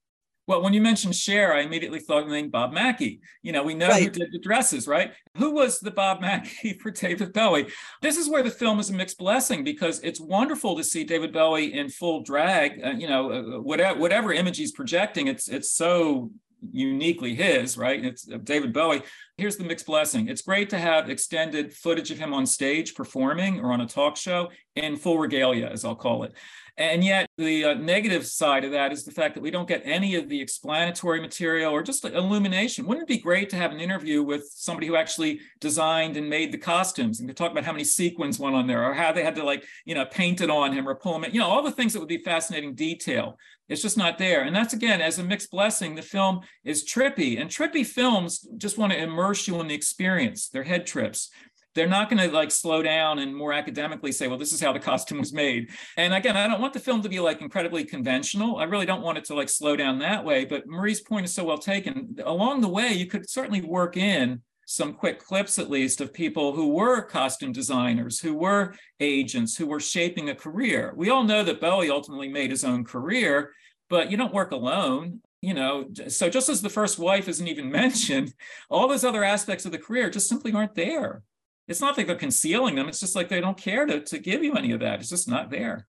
Well, 0.48 0.62
when 0.62 0.72
you 0.72 0.80
mentioned 0.80 1.14
Cher, 1.14 1.52
I 1.52 1.60
immediately 1.60 2.00
thought 2.00 2.22
of 2.22 2.28
the 2.28 2.34
name 2.34 2.48
Bob 2.48 2.72
Mackie. 2.72 3.20
You 3.42 3.52
know, 3.52 3.62
we 3.62 3.74
know 3.74 3.88
right. 3.88 4.02
who 4.02 4.08
did 4.08 4.32
the 4.32 4.38
dresses, 4.38 4.88
right? 4.88 5.12
Who 5.36 5.52
was 5.52 5.78
the 5.78 5.90
Bob 5.90 6.20
Mackie 6.22 6.72
for 6.72 6.90
David 6.90 7.34
Bowie? 7.34 7.66
This 8.00 8.16
is 8.16 8.30
where 8.30 8.42
the 8.42 8.50
film 8.50 8.80
is 8.80 8.88
a 8.88 8.94
mixed 8.94 9.18
blessing 9.18 9.62
because 9.62 10.00
it's 10.00 10.18
wonderful 10.18 10.74
to 10.78 10.82
see 10.82 11.04
David 11.04 11.34
Bowie 11.34 11.74
in 11.74 11.90
full 11.90 12.22
drag. 12.22 12.82
Uh, 12.82 12.90
you 12.92 13.06
know, 13.06 13.30
uh, 13.30 13.60
whatever 13.60 14.00
whatever 14.00 14.32
image 14.32 14.56
he's 14.56 14.72
projecting, 14.72 15.26
it's 15.26 15.48
it's 15.48 15.70
so 15.70 16.30
uniquely 16.72 17.34
his, 17.34 17.76
right? 17.76 18.02
It's 18.02 18.26
uh, 18.32 18.38
David 18.38 18.72
Bowie. 18.72 19.02
Here's 19.38 19.56
the 19.56 19.62
mixed 19.62 19.86
blessing. 19.86 20.26
It's 20.26 20.42
great 20.42 20.68
to 20.70 20.78
have 20.78 21.08
extended 21.08 21.72
footage 21.72 22.10
of 22.10 22.18
him 22.18 22.34
on 22.34 22.44
stage 22.44 22.96
performing 22.96 23.60
or 23.60 23.72
on 23.72 23.80
a 23.80 23.86
talk 23.86 24.16
show 24.16 24.50
in 24.74 24.96
full 24.96 25.16
regalia, 25.16 25.68
as 25.68 25.84
I'll 25.84 25.94
call 25.94 26.24
it. 26.24 26.32
And 26.76 27.04
yet, 27.04 27.28
the 27.36 27.64
uh, 27.64 27.74
negative 27.74 28.26
side 28.26 28.64
of 28.64 28.72
that 28.72 28.92
is 28.92 29.04
the 29.04 29.12
fact 29.12 29.34
that 29.34 29.40
we 29.40 29.52
don't 29.52 29.68
get 29.68 29.82
any 29.84 30.16
of 30.16 30.28
the 30.28 30.40
explanatory 30.40 31.20
material 31.20 31.72
or 31.72 31.84
just 31.84 32.04
illumination. 32.04 32.86
Wouldn't 32.86 33.08
it 33.08 33.12
be 33.12 33.18
great 33.18 33.48
to 33.50 33.56
have 33.56 33.70
an 33.70 33.80
interview 33.80 34.24
with 34.24 34.48
somebody 34.52 34.88
who 34.88 34.96
actually 34.96 35.40
designed 35.60 36.16
and 36.16 36.28
made 36.28 36.50
the 36.50 36.58
costumes 36.58 37.20
and 37.20 37.28
could 37.28 37.36
talk 37.36 37.52
about 37.52 37.64
how 37.64 37.72
many 37.72 37.84
sequins 37.84 38.40
went 38.40 38.56
on 38.56 38.66
there 38.66 38.84
or 38.84 38.94
how 38.94 39.12
they 39.12 39.24
had 39.24 39.36
to, 39.36 39.44
like, 39.44 39.64
you 39.84 39.94
know, 39.94 40.04
paint 40.04 40.40
it 40.40 40.50
on 40.50 40.72
him 40.72 40.88
or 40.88 40.96
pull 40.96 41.14
him 41.14 41.24
in, 41.24 41.32
you 41.32 41.40
know, 41.40 41.48
all 41.48 41.62
the 41.62 41.72
things 41.72 41.92
that 41.92 42.00
would 42.00 42.08
be 42.08 42.18
fascinating 42.18 42.74
detail. 42.74 43.36
It's 43.68 43.82
just 43.82 43.98
not 43.98 44.16
there. 44.16 44.42
And 44.42 44.56
that's 44.56 44.72
again, 44.72 45.00
as 45.00 45.18
a 45.18 45.24
mixed 45.24 45.50
blessing, 45.50 45.94
the 45.94 46.02
film 46.02 46.40
is 46.64 46.86
trippy. 46.86 47.40
And 47.40 47.50
trippy 47.50 47.84
films 47.84 48.46
just 48.56 48.78
want 48.78 48.92
to 48.92 48.98
immerse 49.28 49.46
you 49.46 49.60
in 49.60 49.68
the 49.68 49.74
experience. 49.74 50.48
They're 50.48 50.62
head 50.62 50.86
trips 50.86 51.30
they're 51.74 51.86
not 51.86 52.10
going 52.10 52.28
to 52.28 52.34
like 52.34 52.50
slow 52.50 52.82
down 52.82 53.20
and 53.20 53.36
more 53.36 53.52
academically 53.52 54.10
say, 54.10 54.26
well, 54.26 54.38
this 54.38 54.52
is 54.52 54.60
how 54.60 54.72
the 54.72 54.80
costume 54.80 55.18
was 55.20 55.32
made. 55.32 55.70
And 55.96 56.12
again, 56.12 56.36
I 56.36 56.48
don't 56.48 56.60
want 56.60 56.72
the 56.72 56.80
film 56.80 57.02
to 57.02 57.08
be 57.08 57.20
like 57.20 57.40
incredibly 57.40 57.84
conventional. 57.84 58.56
I 58.56 58.64
really 58.64 58.86
don't 58.86 59.02
want 59.02 59.16
it 59.16 59.24
to 59.26 59.34
like 59.34 59.48
slow 59.48 59.76
down 59.76 60.00
that 60.00 60.24
way. 60.24 60.44
But 60.44 60.66
Marie's 60.66 61.00
point 61.00 61.26
is 61.26 61.34
so 61.34 61.44
well 61.44 61.58
taken. 61.58 62.16
Along 62.24 62.62
the 62.62 62.68
way, 62.68 62.94
you 62.94 63.06
could 63.06 63.30
certainly 63.30 63.60
work 63.60 63.96
in 63.96 64.40
some 64.66 64.92
quick 64.92 65.20
clips 65.20 65.56
at 65.60 65.70
least 65.70 66.00
of 66.00 66.12
people 66.12 66.52
who 66.52 66.70
were 66.70 67.00
costume 67.00 67.52
designers, 67.52 68.18
who 68.18 68.34
were 68.34 68.74
agents, 68.98 69.56
who 69.56 69.66
were 69.66 69.78
shaping 69.78 70.30
a 70.30 70.34
career. 70.34 70.92
We 70.96 71.10
all 71.10 71.22
know 71.22 71.44
that 71.44 71.60
Bowie 71.60 71.90
ultimately 71.90 72.28
made 72.28 72.50
his 72.50 72.64
own 72.64 72.82
career, 72.82 73.52
but 73.88 74.10
you 74.10 74.16
don't 74.16 74.34
work 74.34 74.50
alone. 74.50 75.20
You 75.40 75.54
know, 75.54 75.88
so 76.08 76.28
just 76.28 76.48
as 76.48 76.62
the 76.62 76.68
first 76.68 76.98
wife 76.98 77.28
isn't 77.28 77.46
even 77.46 77.70
mentioned, 77.82 78.34
all 78.68 78.88
those 78.88 79.04
other 79.04 79.24
aspects 79.24 79.64
of 79.64 79.72
the 79.72 79.78
career 79.78 80.10
just 80.10 80.28
simply 80.28 80.52
aren't 80.52 80.74
there 80.74 81.22
it's 81.68 81.82
not 81.82 81.96
like 81.96 82.06
they're 82.06 82.16
concealing 82.16 82.74
them. 82.74 82.88
It's 82.88 82.98
just 82.98 83.14
like 83.14 83.28
they 83.28 83.40
don't 83.40 83.56
care 83.56 83.84
to, 83.86 84.00
to 84.00 84.18
give 84.18 84.42
you 84.42 84.54
any 84.54 84.72
of 84.72 84.80
that. 84.80 85.00
It's 85.00 85.10
just 85.10 85.28
not 85.28 85.50
there. 85.50 85.86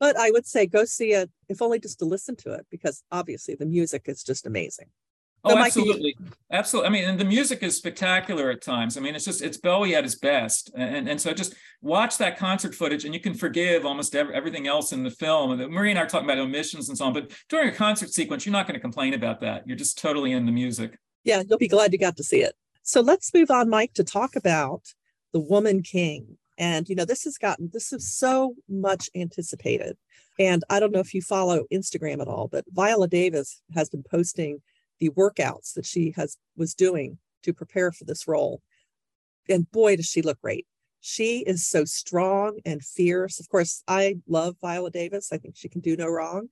But 0.00 0.16
I 0.16 0.30
would 0.30 0.46
say 0.46 0.66
go 0.66 0.84
see 0.84 1.12
it, 1.12 1.30
if 1.48 1.60
only 1.60 1.78
just 1.78 1.98
to 1.98 2.06
listen 2.06 2.34
to 2.36 2.54
it, 2.54 2.66
because 2.70 3.02
obviously 3.12 3.54
the 3.54 3.66
music 3.66 4.04
is 4.06 4.22
just 4.22 4.46
amazing. 4.46 4.86
Oh, 5.44 5.56
absolutely. 5.56 6.16
Absolutely. 6.50 6.88
I 6.88 6.90
mean, 6.90 7.04
and 7.04 7.18
the 7.18 7.24
music 7.24 7.62
is 7.62 7.76
spectacular 7.76 8.50
at 8.50 8.60
times. 8.60 8.96
I 8.96 9.00
mean, 9.00 9.14
it's 9.14 9.24
just, 9.24 9.40
it's 9.40 9.56
Bowie 9.56 9.94
at 9.94 10.04
his 10.04 10.16
best. 10.16 10.70
And, 10.74 11.08
and 11.08 11.20
so 11.20 11.32
just 11.32 11.54
watch 11.80 12.18
that 12.18 12.36
concert 12.36 12.74
footage 12.74 13.04
and 13.04 13.14
you 13.14 13.20
can 13.20 13.34
forgive 13.34 13.86
almost 13.86 14.14
every, 14.14 14.34
everything 14.34 14.66
else 14.66 14.92
in 14.92 15.04
the 15.04 15.10
film. 15.10 15.52
And 15.52 15.72
Marie 15.72 15.90
and 15.90 15.98
I 15.98 16.02
are 16.02 16.08
talking 16.08 16.28
about 16.28 16.38
omissions 16.38 16.88
and 16.88 16.98
so 16.98 17.06
on, 17.06 17.12
but 17.12 17.30
during 17.48 17.68
a 17.68 17.72
concert 17.72 18.10
sequence, 18.10 18.44
you're 18.44 18.52
not 18.52 18.66
going 18.66 18.74
to 18.74 18.80
complain 18.80 19.14
about 19.14 19.40
that. 19.40 19.66
You're 19.66 19.76
just 19.76 19.98
totally 19.98 20.32
in 20.32 20.44
the 20.44 20.52
music. 20.52 20.98
Yeah, 21.24 21.42
you'll 21.48 21.58
be 21.58 21.68
glad 21.68 21.92
you 21.92 21.98
got 21.98 22.16
to 22.16 22.24
see 22.24 22.42
it. 22.42 22.54
So 22.82 23.00
let's 23.00 23.32
move 23.32 23.50
on, 23.50 23.70
Mike, 23.70 23.94
to 23.94 24.04
talk 24.04 24.34
about 24.34 24.82
the 25.32 25.40
woman 25.40 25.82
king. 25.82 26.38
And, 26.58 26.88
you 26.88 26.96
know, 26.96 27.04
this 27.04 27.24
has 27.24 27.38
gotten, 27.38 27.70
this 27.72 27.92
is 27.92 28.12
so 28.12 28.54
much 28.68 29.08
anticipated. 29.14 29.96
And 30.40 30.64
I 30.70 30.80
don't 30.80 30.92
know 30.92 31.00
if 31.00 31.14
you 31.14 31.22
follow 31.22 31.64
Instagram 31.72 32.20
at 32.20 32.28
all, 32.28 32.48
but 32.48 32.64
Viola 32.72 33.08
Davis 33.08 33.62
has 33.74 33.88
been 33.88 34.02
posting 34.02 34.60
the 35.00 35.10
workouts 35.10 35.74
that 35.74 35.86
she 35.86 36.12
has 36.16 36.36
was 36.56 36.74
doing 36.74 37.18
to 37.42 37.52
prepare 37.52 37.92
for 37.92 38.04
this 38.04 38.26
role. 38.26 38.60
And 39.48 39.70
boy, 39.70 39.96
does 39.96 40.06
she 40.06 40.22
look 40.22 40.40
great. 40.40 40.66
She 41.00 41.38
is 41.46 41.66
so 41.66 41.84
strong 41.84 42.58
and 42.64 42.82
fierce. 42.82 43.38
Of 43.38 43.48
course, 43.48 43.82
I 43.86 44.16
love 44.26 44.56
Viola 44.60 44.90
Davis. 44.90 45.32
I 45.32 45.38
think 45.38 45.56
she 45.56 45.68
can 45.68 45.80
do 45.80 45.96
no 45.96 46.08
wrong. 46.08 46.48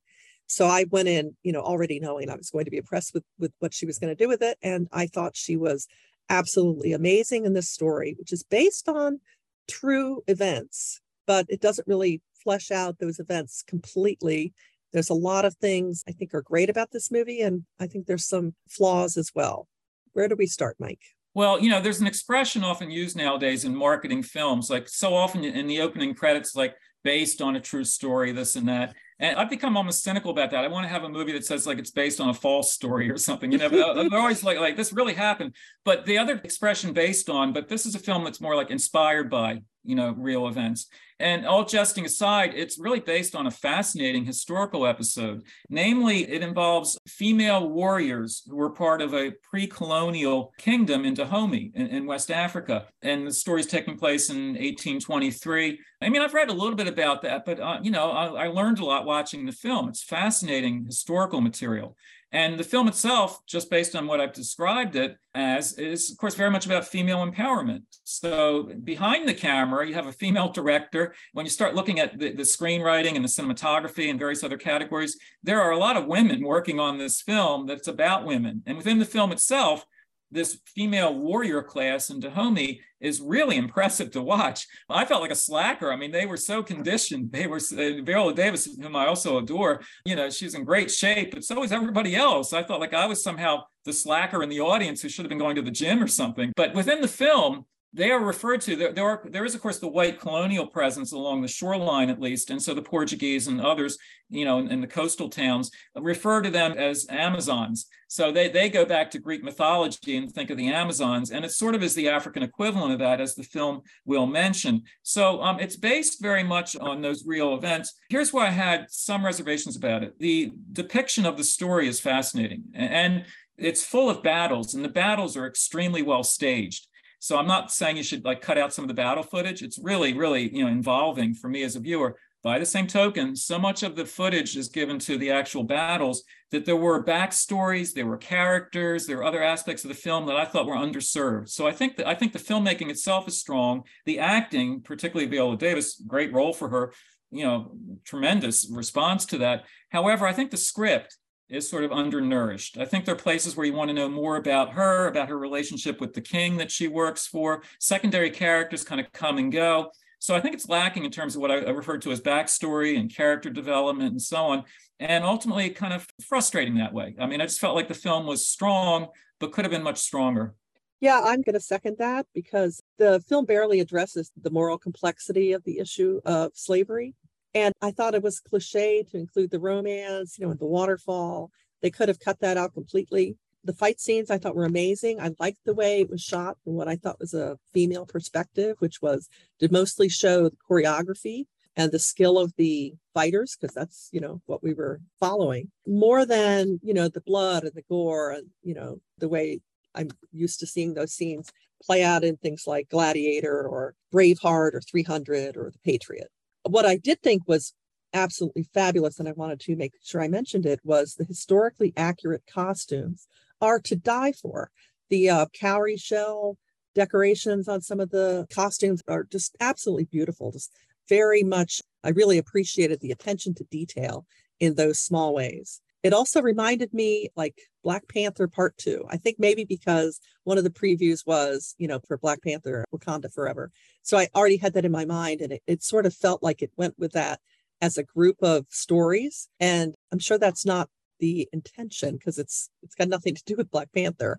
So 0.47 0.67
I 0.67 0.87
went 0.91 1.09
in, 1.09 1.37
you 1.43 1.53
know, 1.53 1.61
already 1.61 1.99
knowing 1.99 2.31
I 2.31 2.37
was 2.37 2.51
going 2.51 2.65
to 2.65 2.71
be 2.71 2.77
impressed 2.77 3.13
with 3.13 3.25
with 3.39 3.53
what 3.59 3.75
she 3.75 3.87
was 3.87 3.99
going 3.99 4.15
to 4.15 4.25
do 4.25 4.29
with 4.29 4.43
it. 4.43 4.57
And 4.63 4.89
I 4.93 5.07
thought 5.07 5.37
she 5.37 5.57
was 5.57 5.89
absolutely 6.29 6.93
amazing 6.93 7.45
in 7.45 7.53
this 7.53 7.69
story, 7.69 8.15
which 8.19 8.33
is 8.33 8.43
based 8.45 8.89
on 8.89 9.21
true 9.69 10.23
events, 10.29 11.01
but 11.27 11.47
it 11.49 11.61
doesn't 11.61 11.89
really 11.89 12.23
flesh 12.43 12.71
out 12.71 12.99
those 12.99 13.19
events 13.19 13.65
completely. 13.67 14.53
There's 14.93 15.11
a 15.11 15.15
lot 15.15 15.45
of 15.45 15.55
things 15.57 16.05
I 16.09 16.13
think 16.13 16.35
are 16.35 16.43
great 16.43 16.71
about 16.71 16.91
this 16.93 17.11
movie, 17.11 17.41
and 17.41 17.65
I 17.79 17.87
think 17.87 18.07
there's 18.07 18.27
some 18.27 18.55
flaws 18.69 19.17
as 19.17 19.31
well. 19.35 19.69
Where 20.13 20.29
do 20.29 20.37
we 20.37 20.47
start, 20.47 20.77
Mike? 20.79 21.03
Well, 21.35 21.61
you 21.61 21.69
know, 21.69 21.83
there's 21.83 22.01
an 22.01 22.07
expression 22.07 22.65
often 22.65 22.91
used 22.91 23.15
nowadays 23.15 23.67
in 23.67 23.77
marketing 23.77 24.23
films, 24.23 24.71
like 24.71 24.89
so 24.89 25.15
often 25.15 25.45
in 25.45 25.67
the 25.67 25.83
opening 25.83 26.15
credits, 26.15 26.57
like 26.57 26.75
based 27.05 27.43
on 27.43 27.57
a 27.57 27.61
true 27.61 27.85
story, 27.85 28.33
this 28.33 28.57
and 28.57 28.67
that. 28.69 28.95
And 29.19 29.39
I've 29.39 29.51
become 29.51 29.77
almost 29.77 30.03
cynical 30.03 30.31
about 30.31 30.51
that. 30.51 30.65
I 30.65 30.69
want 30.69 30.85
to 30.85 30.89
have 30.89 31.05
a 31.05 31.09
movie 31.09 31.33
that 31.33 31.45
says 31.45 31.67
like 31.67 31.79
it's 31.79 31.91
based 31.91 32.21
on 32.21 32.31
a 32.31 32.35
false 32.35 32.73
story 32.73 33.11
or 33.11 33.17
something. 33.17 33.53
You 33.53 33.59
know, 33.59 33.69
they're 33.69 34.19
always 34.19 34.43
like 34.43 34.59
like 34.59 34.77
this 34.77 34.93
really 34.93 35.15
happened. 35.15 35.55
But 35.85 36.07
the 36.07 36.19
other 36.19 36.41
expression 36.43 36.93
based 36.93 37.31
on, 37.31 37.53
but 37.53 37.69
this 37.69 37.87
is 37.87 37.95
a 37.95 37.99
film 37.99 38.25
that's 38.25 38.41
more 38.41 38.57
like 38.57 38.71
inspired 38.71 39.31
by 39.31 39.61
you 39.87 39.95
know 39.95 40.15
real 40.17 40.49
events. 40.49 40.89
And 41.19 41.47
all 41.47 41.65
jesting 41.65 42.05
aside, 42.05 42.53
it's 42.55 42.79
really 42.79 43.01
based 43.01 43.35
on 43.35 43.47
a 43.47 43.51
fascinating 43.51 44.27
historical 44.27 44.87
episode. 44.87 45.45
Namely, 45.71 46.31
it 46.31 46.43
involves 46.43 46.99
female 47.09 47.71
warriors 47.71 48.43
who 48.47 48.57
were 48.57 48.71
part 48.71 49.01
of 49.01 49.15
a 49.15 49.33
pre 49.43 49.67
colonial 49.67 50.53
kingdom 50.59 51.07
in 51.07 51.15
Dahomey 51.15 51.73
in, 51.75 51.87
in, 51.87 52.07
West 52.07 52.31
Africa. 52.31 52.87
And 53.01 53.27
the 53.27 53.33
story 53.33 53.61
is 53.61 53.67
taking 53.67 53.97
place 53.97 54.29
in 54.29 54.49
1823. 54.49 55.79
I 56.03 56.09
mean, 56.11 56.21
I've 56.21 56.35
read 56.35 56.51
a 56.51 56.53
little 56.53 56.77
bit 56.77 56.89
about 56.89 57.23
that, 57.23 57.47
but, 57.47 57.61
uh, 57.61 57.79
you 57.83 57.91
know, 57.91 58.11
I, 58.11 58.45
I 58.45 58.49
learned 58.49 58.79
a 58.81 58.85
lot 58.85 59.07
watching 59.07 59.47
the 59.47 59.53
film. 59.53 59.89
It's 59.89 60.03
fascinating 60.03 60.85
historical 60.85 61.41
material. 61.41 61.97
And 62.33 62.59
the 62.59 62.65
film 62.65 62.89
itself, 62.89 63.45
just 63.47 63.71
based 63.71 63.95
on 63.95 64.07
what 64.07 64.21
I've 64.21 64.33
described 64.33 64.97
it 64.97 65.17
as, 65.35 65.79
is 65.79 66.11
of 66.11 66.19
course 66.19 66.35
very 66.35 66.51
much 66.51 66.67
about 66.67 66.87
female 66.87 67.25
empowerment. 67.25 67.83
So 68.05 68.71
behind 68.83 69.29
the 69.29 69.35
camera, 69.35 69.87
you 69.87 69.95
have 69.95 70.07
a 70.07 70.13
female 70.13 70.51
director. 70.51 71.15
When 71.35 71.47
you 71.47 71.51
start 71.51 71.75
looking 71.75 72.01
at 72.01 72.19
the, 72.19 72.33
the 72.33 72.43
screenwriting 72.43 73.15
and 73.15 73.25
the 73.25 73.29
cinematography 73.29 74.11
and 74.11 74.19
various 74.19 74.43
other 74.43 74.59
categories, 74.59 75.17
there 75.43 75.63
are 75.63 75.71
a 75.71 75.79
lot 75.79 75.97
of 75.97 76.07
women 76.07 76.43
working 76.45 76.81
on 76.81 76.99
this 76.99 77.23
film 77.23 77.67
that's 77.67 77.89
about 77.89 78.27
women. 78.27 78.63
And 78.67 78.77
within 78.77 78.99
the 78.99 79.05
film 79.05 79.31
itself, 79.31 79.87
this 80.31 80.59
female 80.75 81.15
warrior 81.15 81.63
class 81.63 82.11
in 82.11 82.21
Dahomey 82.21 82.81
is 83.01 83.21
really 83.21 83.57
impressive 83.57 84.11
to 84.13 84.23
watch. 84.23 84.67
I 84.89 85.05
felt 85.05 85.23
like 85.23 85.31
a 85.31 85.37
slacker. 85.37 85.93
I 85.93 85.97
mean, 85.97 86.11
they 86.11 86.27
were 86.27 86.37
so 86.37 86.63
conditioned. 86.63 87.31
They 87.31 87.47
were 87.47 87.59
uh, 87.59 88.03
Viola 88.03 88.35
Davis, 88.35 88.67
whom 88.81 88.97
I 88.97 89.07
also 89.07 89.39
adore. 89.39 89.83
You 90.05 90.17
know, 90.17 90.31
she's 90.31 90.55
in 90.55 90.65
great 90.65 90.91
shape, 90.91 91.33
but 91.33 91.45
so 91.45 91.63
is 91.63 91.73
everybody 91.73 92.17
else. 92.17 92.53
I 92.53 92.63
felt 92.63 92.81
like 92.81 92.95
I 92.95 93.07
was 93.07 93.23
somehow 93.23 93.65
the 93.85 93.93
slacker 93.93 94.43
in 94.43 94.49
the 94.49 94.61
audience 94.61 95.01
who 95.01 95.09
should 95.09 95.25
have 95.25 95.31
been 95.31 95.39
going 95.39 95.57
to 95.57 95.63
the 95.63 95.71
gym 95.71 96.03
or 96.03 96.09
something. 96.09 96.53
But 96.57 96.75
within 96.75 97.01
the 97.01 97.09
film, 97.09 97.67
they 97.93 98.11
are 98.11 98.23
referred 98.23 98.61
to 98.61 98.77
there, 98.77 98.93
there 98.93 99.05
are 99.05 99.23
there 99.25 99.45
is 99.45 99.55
of 99.55 99.63
course 99.63 99.79
the 99.79 99.89
white 99.89 100.21
colonial 100.21 100.67
presence 100.67 101.13
along 101.13 101.41
the 101.41 101.49
shoreline 101.49 102.11
at 102.11 102.21
least 102.21 102.51
and 102.51 102.63
so 102.63 102.75
the 102.75 102.83
portuguese 102.83 103.47
and 103.47 103.61
others 103.61 103.97
you 104.29 104.45
know 104.45 104.59
in, 104.59 104.71
in, 104.71 104.81
the 104.81 104.87
coastal 104.87 105.29
towns 105.29 105.71
refer 105.95 106.43
to 106.43 106.51
them 106.51 106.73
as 106.73 107.07
amazons. 107.09 107.87
So 108.09 108.31
they, 108.31 108.49
they 108.49 108.69
go 108.69 108.85
back 108.85 109.11
to 109.13 109.19
greek 109.19 109.43
mythology 109.43 110.17
and 110.17 110.31
think 110.31 110.51
of 110.51 110.57
the 110.57 110.69
amazons 110.69 111.31
and 111.31 111.45
it 111.45 111.53
sort 111.53 111.75
of 111.75 111.83
is 111.83 111.95
the 111.95 112.09
african 112.09 112.43
equivalent 112.43 112.93
of 112.93 112.99
that 113.01 113.21
as 113.21 113.35
the 113.35 113.43
film 113.43 113.83
will 114.05 114.27
mention. 114.27 114.83
So 115.03 115.43
um, 115.43 115.61
it's 115.61 115.77
based 115.77 116.21
very 116.21 116.43
much 116.43 116.77
on 116.77 117.01
those 117.01 117.25
real 117.27 117.55
events. 117.55 117.95
Here's 118.09 118.33
why 118.33 118.47
i 118.47 118.51
had 118.51 118.87
some 118.91 119.25
reservations 119.25 119.77
about 119.77 120.03
it. 120.03 120.19
The 120.19 120.53
depiction 120.73 121.27
of 121.27 121.37
the 121.37 121.45
story 121.45 121.89
is 121.89 122.01
fascinating 122.01 122.65
and 122.75 123.25
it's 123.57 123.85
full 123.85 124.11
of 124.11 124.23
battles 124.23 124.75
and 124.75 124.85
the 124.85 124.89
battles 124.89 125.37
are 125.37 125.47
extremely 125.47 126.03
well 126.03 126.23
staged 126.23 126.89
so 127.27 127.37
I'm 127.37 127.49
not 127.49 127.73
saying 127.73 127.97
you 127.97 128.05
should 128.05 128.25
like 128.25 128.41
cut 128.41 128.57
out 128.57 128.73
some 128.73 128.85
of 128.85 128.89
the 128.89 128.95
battle 128.95 129.25
footage. 129.25 129.61
It's 129.61 129.81
really, 129.81 130.13
really, 130.13 130.55
you 130.55 130.63
know, 130.63 130.71
involving 130.71 131.35
for 131.35 131.49
me 131.49 131.65
as 131.65 131.75
a 131.75 131.81
viewer. 131.81 132.17
By 132.45 132.61
the 132.61 132.65
same 132.65 132.87
token, 132.87 133.35
so 133.35 133.59
much 133.59 133.83
of 133.83 133.97
the 133.97 134.05
footage 134.05 134.57
is 134.57 134.69
given 134.69 135.01
to 135.01 135.19
the 135.19 135.33
actual 135.33 135.65
battles 135.65 136.23
that 136.53 136.65
there 136.65 136.77
were 136.77 137.03
backstories, 137.03 137.93
there 137.93 138.07
were 138.07 138.17
characters, 138.17 139.07
there 139.07 139.17
were 139.17 139.25
other 139.25 139.43
aspects 139.43 139.83
of 139.85 139.89
the 139.89 139.97
film 139.97 140.27
that 140.27 140.37
I 140.37 140.45
thought 140.45 140.67
were 140.67 140.77
underserved. 140.77 141.49
So 141.49 141.67
I 141.67 141.73
think 141.73 141.97
that 141.97 142.07
I 142.07 142.15
think 142.15 142.33
the 142.33 142.39
filmmaking 142.39 142.91
itself 142.91 143.27
is 143.27 143.41
strong. 143.41 143.83
The 144.05 144.21
acting, 144.21 144.83
particularly 144.83 145.29
Viola 145.29 145.57
Davis, 145.57 146.01
great 146.07 146.33
role 146.33 146.53
for 146.53 146.69
her, 146.69 146.93
you 147.33 147.43
know, 147.43 147.77
tremendous 148.05 148.71
response 148.71 149.27
to 149.27 149.39
that. 149.39 149.65
However, 149.89 150.29
I 150.29 150.33
think 150.33 150.53
the 150.53 150.57
script 150.57 151.17
is 151.49 151.69
sort 151.69 151.85
of 151.85 151.93
undernourished. 151.93 152.77
I 152.79 152.85
think 152.85 153.05
there 153.05 153.15
are 153.15 153.19
places 153.19 153.57
where 153.57 153.67
you 153.67 153.73
want 153.73 153.89
to 153.89 153.95
know 153.95 154.09
more 154.09 154.37
about 154.37 154.73
her, 154.73 155.07
about 155.07 155.29
her 155.29 155.39
relationship 155.39 156.01
with 156.01 156.13
the 156.15 156.21
king 156.21 156.57
that 156.57 156.71
she 156.71 156.89
works 156.89 157.27
for. 157.27 157.63
Secondary 157.79 158.31
characters 158.31 158.85
kind 158.85 159.01
of 159.01 159.13
come 159.13 159.39
and 159.39 159.53
go. 159.53 159.91
So 160.19 160.35
I 160.35 160.41
think 160.41 160.55
it's 160.55 160.69
lacking 160.69 161.05
in 161.05 161.11
terms 161.11 161.37
of 161.37 161.43
what 161.43 161.51
I 161.51 161.57
referred 161.71 162.03
to 162.03 162.11
as 162.11 162.21
backstory 162.21 162.99
and 162.99 163.15
character 163.15 163.51
development 163.51 164.11
and 164.11 164.23
so 164.23 164.45
on. 164.47 164.65
And 164.99 165.25
ultimately, 165.25 165.69
kind 165.71 165.93
of 165.93 166.07
frustrating 166.27 166.77
that 166.77 166.93
way. 166.93 167.15
I 167.21 167.27
mean, 167.27 167.41
I 167.41 167.45
just 167.45 167.61
felt 167.61 167.77
like 167.77 167.89
the 167.89 167.95
film 167.95 168.27
was 168.27 168.47
strong, 168.47 169.09
but 169.39 169.53
could 169.53 169.65
have 169.65 169.73
been 169.73 169.83
much 169.83 169.99
stronger. 169.99 170.55
Yeah, 171.01 171.21
I'm 171.23 171.43
going 171.43 171.53
to 171.53 171.61
second 171.61 171.99
that 171.99 172.27
because 172.35 172.83
the 172.99 173.21
film 173.29 173.45
barely 173.45 173.81
addresses 173.81 174.33
the 174.41 174.51
moral 174.51 174.79
complexity 174.79 175.53
of 175.53 175.63
the 175.65 175.79
issue 175.79 176.21
of 176.25 176.53
slavery. 176.55 177.15
And 177.57 177.73
I 177.81 177.91
thought 177.91 178.15
it 178.15 178.23
was 178.23 178.39
cliche 178.39 179.03
to 179.11 179.17
include 179.17 179.51
the 179.51 179.59
romance, 179.59 180.39
you 180.39 180.47
know, 180.47 180.53
the 180.53 180.67
waterfall. 180.67 181.51
They 181.81 181.91
could 181.91 182.09
have 182.09 182.21
cut 182.21 182.39
that 182.41 182.59
out 182.59 182.75
completely. 182.75 183.39
The 183.65 183.73
fight 183.73 183.99
scenes 183.99 184.31
I 184.31 184.37
thought 184.37 184.55
were 184.55 184.67
amazing. 184.67 185.19
I 185.19 185.31
liked 185.41 185.65
the 185.65 185.73
way 185.73 186.03
it 186.03 186.11
was 186.11 186.21
shot 186.21 186.59
from 186.63 186.75
what 186.75 186.87
I 186.87 186.97
thought 186.97 187.19
was 187.19 187.33
a 187.33 187.57
female 187.73 188.05
perspective, 188.05 188.77
which 188.81 189.01
was 189.01 189.31
to 189.61 189.73
mostly 189.73 190.11
show 190.11 190.51
the 190.51 190.57
choreography 190.69 191.47
and 191.75 191.91
the 191.93 191.99
skill 191.99 192.39
of 192.39 192.53
the 192.59 192.93
fighters, 193.15 193.57
because 193.59 193.75
that's, 193.75 194.11
you 194.13 194.21
know, 194.21 194.43
what 194.45 194.63
we 194.63 194.75
were 194.75 195.01
following 195.19 195.71
more 195.87 196.27
than, 196.27 196.79
you 196.83 196.93
know, 196.93 197.09
the 197.09 197.23
blood 197.23 197.65
and 197.65 197.73
the 197.73 197.85
gore 197.89 198.33
and, 198.33 198.49
you 198.63 198.75
know, 198.75 199.01
the 199.17 199.31
way 199.31 199.61
I'm 199.95 200.11
used 200.31 200.61
to 200.61 200.67
seeing 200.67 200.93
those 200.93 201.15
scenes 201.15 201.51
play 201.83 202.05
out 202.05 202.23
in 202.23 202.37
things 202.37 202.65
like 202.67 202.91
Gladiator 202.91 203.67
or 203.67 203.95
Braveheart 204.13 204.75
or 204.75 204.83
300 204.83 205.57
or 205.57 205.71
The 205.71 205.79
Patriot 205.79 206.29
what 206.71 206.87
I 206.87 206.97
did 206.97 207.23
think 207.23 207.43
was 207.47 207.75
absolutely 208.13 208.67
fabulous, 208.75 209.19
and 209.19 209.29
I 209.29 209.33
wanted 209.33 209.61
to 209.61 209.77
make 209.77 209.93
sure 210.03 210.23
I 210.23 210.29
mentioned 210.29 210.67
it, 210.67 210.81
was 210.85 211.15
the 211.15 211.25
historically 211.25 211.93
accurate 211.97 212.45
costumes 212.53 213.29
are 213.61 213.81
to 213.81 213.97
die 213.97 214.33
for. 214.33 214.71
The 215.09 215.31
uh, 215.31 215.47
cowrie 215.59 215.97
shell 215.97 216.59
decorations 216.95 217.69
on 217.69 217.81
some 217.83 218.01
of 218.01 218.11
the 218.11 218.47
costumes 218.53 219.03
are 219.07 219.25
just 219.25 219.57
absolutely 219.61 220.07
beautiful. 220.07 220.51
Just 220.51 220.73
very 221.09 221.43
much, 221.43 221.83
I 222.03 222.11
really 222.11 222.39
appreciated 222.39 223.01
the 223.01 223.13
attention 223.13 223.55
to 223.55 223.65
detail 223.65 224.27
in 224.59 224.75
those 224.75 224.99
small 224.99 225.35
ways. 225.35 225.81
It 226.07 226.13
also 226.13 226.41
reminded 226.41 226.95
me 226.95 227.31
like 227.35 227.59
Black 227.83 228.07
Panther 228.07 228.47
Part 228.47 228.79
Two. 228.79 229.05
I 229.09 229.17
think 229.17 229.41
maybe 229.41 229.65
because 229.65 230.21
one 230.45 230.57
of 230.57 230.63
the 230.63 230.71
previews 230.71 231.27
was, 231.27 231.75
you 231.79 231.89
know, 231.89 231.99
for 232.07 232.17
Black 232.17 232.41
Panther 232.45 232.85
Wakanda 232.95 233.33
Forever. 233.33 233.73
So 234.03 234.17
I 234.17 234.29
already 234.33 234.57
had 234.57 234.75
that 234.75 234.85
in 234.85 234.93
my 234.93 235.05
mind, 235.05 235.41
and 235.41 235.51
it, 235.55 235.63
it 235.67 235.83
sort 235.83 236.07
of 236.07 236.15
felt 236.15 236.45
like 236.45 236.63
it 236.63 236.71
went 236.77 236.97
with 236.97 237.11
that 237.15 237.41
as 237.81 237.99
a 237.99 238.05
group 238.05 238.37
of 238.41 238.67
stories. 238.69 239.49
And 239.59 239.97
I'm 240.13 240.21
sure 240.21 240.39
that's 240.39 240.65
not 240.65 240.89
the 241.19 241.49
intention 241.53 242.15
because 242.15 242.39
it's 242.39 242.71
it's 242.85 242.95
got 242.95 243.09
nothing 243.09 243.35
to 243.35 243.43
do 243.45 243.57
with 243.57 243.73
Black 243.73 243.89
Panther. 243.93 244.39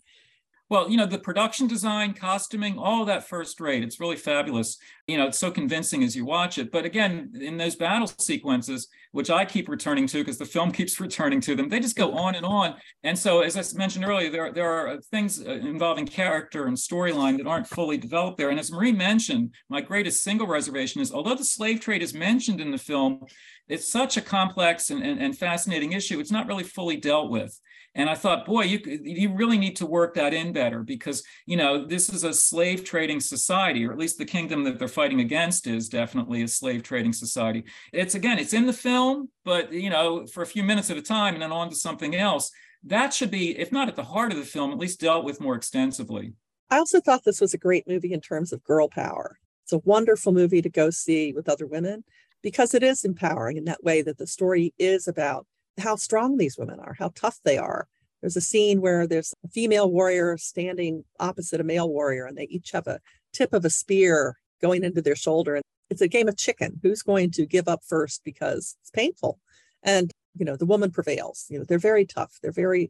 Well, 0.69 0.89
you 0.89 0.97
know, 0.97 1.05
the 1.05 1.17
production 1.17 1.67
design, 1.67 2.13
costuming, 2.13 2.77
all 2.77 3.05
that 3.05 3.27
first 3.27 3.61
rate. 3.61 3.83
It's 3.83 4.01
really 4.01 4.17
fabulous. 4.17 4.77
You 5.07 5.17
know, 5.17 5.27
it's 5.27 5.37
so 5.37 5.49
convincing 5.49 6.03
as 6.03 6.13
you 6.13 6.25
watch 6.25 6.57
it. 6.57 6.73
But 6.73 6.83
again, 6.83 7.31
in 7.39 7.55
those 7.55 7.77
battle 7.77 8.07
sequences, 8.19 8.89
which 9.13 9.29
I 9.29 9.45
keep 9.45 9.69
returning 9.69 10.07
to 10.07 10.17
because 10.17 10.37
the 10.37 10.45
film 10.45 10.71
keeps 10.73 10.99
returning 10.99 11.39
to 11.41 11.55
them, 11.55 11.69
they 11.69 11.79
just 11.79 11.95
go 11.95 12.11
on 12.13 12.35
and 12.35 12.45
on. 12.45 12.75
And 13.03 13.17
so, 13.17 13.41
as 13.41 13.55
I 13.55 13.77
mentioned 13.77 14.03
earlier, 14.03 14.29
there, 14.29 14.51
there 14.51 14.69
are 14.69 14.99
things 14.99 15.41
uh, 15.41 15.51
involving 15.51 16.05
character 16.05 16.65
and 16.65 16.75
storyline 16.75 17.37
that 17.37 17.47
aren't 17.47 17.67
fully 17.67 17.97
developed 17.97 18.37
there. 18.37 18.49
And 18.49 18.59
as 18.59 18.71
Marie 18.71 18.91
mentioned, 18.91 19.53
my 19.69 19.79
greatest 19.79 20.21
single 20.21 20.47
reservation 20.47 20.99
is 20.99 21.13
although 21.13 21.35
the 21.35 21.45
slave 21.45 21.79
trade 21.79 22.03
is 22.03 22.13
mentioned 22.13 22.59
in 22.59 22.71
the 22.71 22.77
film, 22.77 23.25
it's 23.69 23.89
such 23.89 24.17
a 24.17 24.21
complex 24.21 24.89
and, 24.89 25.01
and, 25.01 25.21
and 25.21 25.37
fascinating 25.37 25.93
issue, 25.93 26.19
it's 26.19 26.31
not 26.31 26.47
really 26.47 26.63
fully 26.63 26.97
dealt 26.97 27.31
with. 27.31 27.57
And 27.97 28.11
I 28.11 28.13
thought, 28.13 28.45
boy, 28.45 28.61
you 28.61 28.79
you 29.03 29.33
really 29.33 29.57
need 29.57 29.75
to 29.77 29.87
work 29.87 30.13
that 30.13 30.31
in 30.31 30.53
better 30.53 30.83
because 30.83 31.23
you 31.47 31.57
know 31.57 31.83
this 31.83 32.09
is 32.09 32.23
a 32.23 32.33
slave 32.33 32.85
trading 32.85 33.19
society, 33.19 33.85
or 33.85 33.91
at 33.91 33.97
least 33.97 34.19
the 34.19 34.25
kingdom 34.25 34.63
that 34.63 34.77
they're 34.77 34.87
fighting 34.87 35.19
against 35.19 35.65
is 35.65 35.89
definitely 35.89 36.43
a 36.43 36.47
slave 36.47 36.83
trading 36.83 37.11
society. 37.11 37.65
It's 37.91 38.13
again, 38.13 38.37
it's 38.37 38.53
in 38.53 38.67
the 38.67 38.71
film, 38.71 39.29
but 39.43 39.73
you 39.73 39.89
know, 39.89 40.27
for 40.27 40.43
a 40.43 40.45
few 40.45 40.63
minutes 40.63 40.91
at 40.91 40.97
a 40.97 41.01
time, 41.01 41.33
and 41.33 41.41
then 41.41 41.51
on 41.51 41.69
to 41.69 41.75
something 41.75 42.15
else. 42.15 42.51
That 42.83 43.11
should 43.13 43.31
be, 43.31 43.57
if 43.57 43.71
not 43.71 43.87
at 43.87 43.95
the 43.95 44.03
heart 44.03 44.31
of 44.31 44.37
the 44.37 44.45
film, 44.45 44.71
at 44.71 44.77
least 44.77 45.01
dealt 45.01 45.25
with 45.25 45.41
more 45.41 45.55
extensively. 45.55 46.33
I 46.69 46.77
also 46.77 47.01
thought 47.01 47.23
this 47.25 47.41
was 47.41 47.55
a 47.55 47.57
great 47.57 47.87
movie 47.87 48.13
in 48.13 48.21
terms 48.21 48.53
of 48.53 48.63
girl 48.63 48.87
power. 48.87 49.39
It's 49.63 49.73
a 49.73 49.79
wonderful 49.79 50.31
movie 50.31 50.61
to 50.61 50.69
go 50.69 50.91
see 50.91 51.33
with 51.33 51.49
other 51.49 51.65
women 51.65 52.03
because 52.43 52.75
it 52.75 52.83
is 52.83 53.03
empowering 53.03 53.57
in 53.57 53.65
that 53.65 53.83
way 53.83 54.03
that 54.03 54.19
the 54.19 54.27
story 54.27 54.73
is 54.77 55.07
about 55.07 55.47
how 55.77 55.95
strong 55.95 56.37
these 56.37 56.57
women 56.57 56.79
are, 56.79 56.95
how 56.97 57.11
tough 57.15 57.39
they 57.43 57.57
are. 57.57 57.87
There's 58.21 58.37
a 58.37 58.41
scene 58.41 58.81
where 58.81 59.05
there's 59.05 59.33
a 59.45 59.47
female 59.47 59.91
warrior 59.91 60.37
standing 60.37 61.03
opposite 61.19 61.61
a 61.61 61.63
male 61.63 61.89
warrior, 61.89 62.25
and 62.25 62.37
they 62.37 62.45
each 62.45 62.71
have 62.71 62.87
a 62.87 62.99
tip 63.31 63.53
of 63.53 63.63
a 63.63 63.69
spear 63.69 64.37
going 64.61 64.83
into 64.83 65.01
their 65.01 65.15
shoulder. 65.15 65.55
And 65.55 65.63
it's 65.89 66.01
a 66.01 66.07
game 66.07 66.27
of 66.27 66.37
chicken. 66.37 66.79
Who's 66.81 67.03
going 67.03 67.31
to 67.31 67.45
give 67.45 67.67
up 67.67 67.81
first 67.87 68.23
because 68.23 68.75
it's 68.81 68.89
painful? 68.89 69.39
And, 69.83 70.11
you 70.35 70.45
know, 70.45 70.55
the 70.55 70.65
woman 70.65 70.91
prevails. 70.91 71.45
You 71.49 71.59
know, 71.59 71.65
they're 71.65 71.77
very 71.77 72.05
tough. 72.05 72.39
They're 72.41 72.51
very 72.51 72.89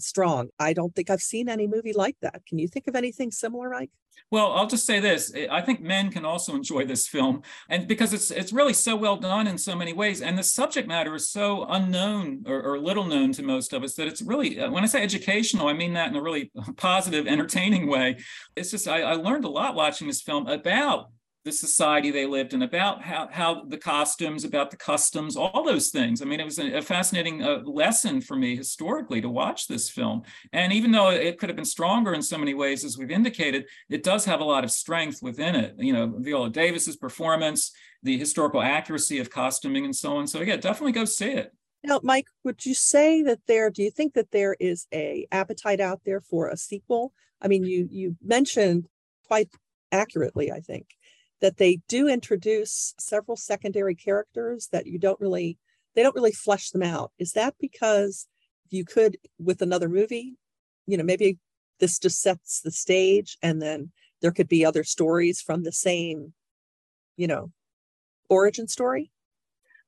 strong. 0.00 0.48
I 0.58 0.72
don't 0.72 0.94
think 0.94 1.10
I've 1.10 1.20
seen 1.20 1.48
any 1.48 1.66
movie 1.66 1.92
like 1.92 2.16
that. 2.22 2.42
Can 2.46 2.58
you 2.58 2.68
think 2.68 2.86
of 2.88 2.94
anything 2.94 3.30
similar, 3.30 3.70
Mike? 3.70 3.90
Well, 4.30 4.52
I'll 4.52 4.66
just 4.66 4.86
say 4.86 4.98
this. 4.98 5.32
I 5.50 5.60
think 5.60 5.80
men 5.80 6.10
can 6.10 6.24
also 6.24 6.54
enjoy 6.54 6.84
this 6.84 7.06
film. 7.06 7.42
And 7.68 7.86
because 7.86 8.12
it's 8.12 8.30
it's 8.30 8.52
really 8.52 8.72
so 8.72 8.96
well 8.96 9.16
done 9.16 9.46
in 9.46 9.56
so 9.56 9.76
many 9.76 9.92
ways. 9.92 10.20
And 10.20 10.36
the 10.36 10.42
subject 10.42 10.88
matter 10.88 11.14
is 11.14 11.28
so 11.28 11.64
unknown 11.68 12.42
or, 12.46 12.60
or 12.62 12.78
little 12.78 13.04
known 13.04 13.32
to 13.32 13.42
most 13.42 13.72
of 13.72 13.84
us 13.84 13.94
that 13.94 14.08
it's 14.08 14.22
really, 14.22 14.58
uh, 14.58 14.70
when 14.70 14.82
I 14.82 14.86
say 14.86 15.02
educational, 15.02 15.68
I 15.68 15.74
mean 15.74 15.92
that 15.94 16.08
in 16.08 16.16
a 16.16 16.22
really 16.22 16.50
positive, 16.76 17.26
entertaining 17.26 17.86
way. 17.86 18.16
It's 18.56 18.70
just, 18.70 18.88
I, 18.88 19.02
I 19.02 19.12
learned 19.14 19.44
a 19.44 19.50
lot 19.50 19.76
watching 19.76 20.08
this 20.08 20.22
film 20.22 20.48
about 20.48 21.10
the 21.46 21.52
society 21.52 22.10
they 22.10 22.26
lived 22.26 22.52
in, 22.54 22.62
about 22.62 23.00
how, 23.02 23.28
how 23.30 23.62
the 23.64 23.78
costumes, 23.78 24.44
about 24.44 24.72
the 24.72 24.76
customs, 24.76 25.36
all 25.36 25.62
those 25.64 25.90
things. 25.90 26.20
I 26.20 26.24
mean, 26.24 26.40
it 26.40 26.44
was 26.44 26.58
a, 26.58 26.78
a 26.78 26.82
fascinating 26.82 27.40
uh, 27.40 27.60
lesson 27.64 28.20
for 28.20 28.34
me 28.34 28.56
historically 28.56 29.20
to 29.20 29.28
watch 29.28 29.68
this 29.68 29.88
film. 29.88 30.24
And 30.52 30.72
even 30.72 30.90
though 30.90 31.10
it 31.10 31.38
could 31.38 31.48
have 31.48 31.54
been 31.56 31.64
stronger 31.64 32.14
in 32.14 32.20
so 32.20 32.36
many 32.36 32.52
ways, 32.52 32.84
as 32.84 32.98
we've 32.98 33.12
indicated, 33.12 33.66
it 33.88 34.02
does 34.02 34.24
have 34.24 34.40
a 34.40 34.44
lot 34.44 34.64
of 34.64 34.72
strength 34.72 35.22
within 35.22 35.54
it. 35.54 35.76
You 35.78 35.92
know, 35.92 36.12
Viola 36.18 36.50
Davis's 36.50 36.96
performance, 36.96 37.70
the 38.02 38.18
historical 38.18 38.60
accuracy 38.60 39.20
of 39.20 39.30
costuming, 39.30 39.84
and 39.84 39.94
so 39.94 40.16
on. 40.16 40.26
So 40.26 40.42
yeah, 40.42 40.56
definitely 40.56 40.92
go 40.92 41.04
see 41.04 41.30
it. 41.30 41.52
Now, 41.84 42.00
Mike, 42.02 42.26
would 42.42 42.66
you 42.66 42.74
say 42.74 43.22
that 43.22 43.38
there? 43.46 43.70
Do 43.70 43.84
you 43.84 43.92
think 43.92 44.14
that 44.14 44.32
there 44.32 44.56
is 44.58 44.88
a 44.92 45.28
appetite 45.30 45.78
out 45.78 46.00
there 46.04 46.20
for 46.20 46.48
a 46.48 46.56
sequel? 46.56 47.12
I 47.40 47.46
mean, 47.46 47.62
you 47.62 47.86
you 47.88 48.16
mentioned 48.20 48.88
quite 49.28 49.48
accurately, 49.92 50.50
I 50.50 50.58
think, 50.58 50.86
that 51.40 51.58
they 51.58 51.80
do 51.88 52.08
introduce 52.08 52.94
several 52.98 53.36
secondary 53.36 53.94
characters 53.94 54.68
that 54.72 54.86
you 54.86 54.98
don't 54.98 55.20
really 55.20 55.58
they 55.94 56.02
don't 56.02 56.14
really 56.14 56.32
flesh 56.32 56.70
them 56.70 56.82
out 56.82 57.12
is 57.18 57.32
that 57.32 57.54
because 57.60 58.26
you 58.70 58.84
could 58.84 59.16
with 59.38 59.62
another 59.62 59.88
movie 59.88 60.36
you 60.86 60.96
know 60.96 61.04
maybe 61.04 61.38
this 61.78 61.98
just 61.98 62.20
sets 62.20 62.60
the 62.60 62.70
stage 62.70 63.36
and 63.42 63.60
then 63.60 63.90
there 64.22 64.32
could 64.32 64.48
be 64.48 64.64
other 64.64 64.84
stories 64.84 65.40
from 65.40 65.62
the 65.62 65.72
same, 65.72 66.32
you 67.16 67.26
know, 67.26 67.52
origin 68.28 68.68
story? 68.68 69.10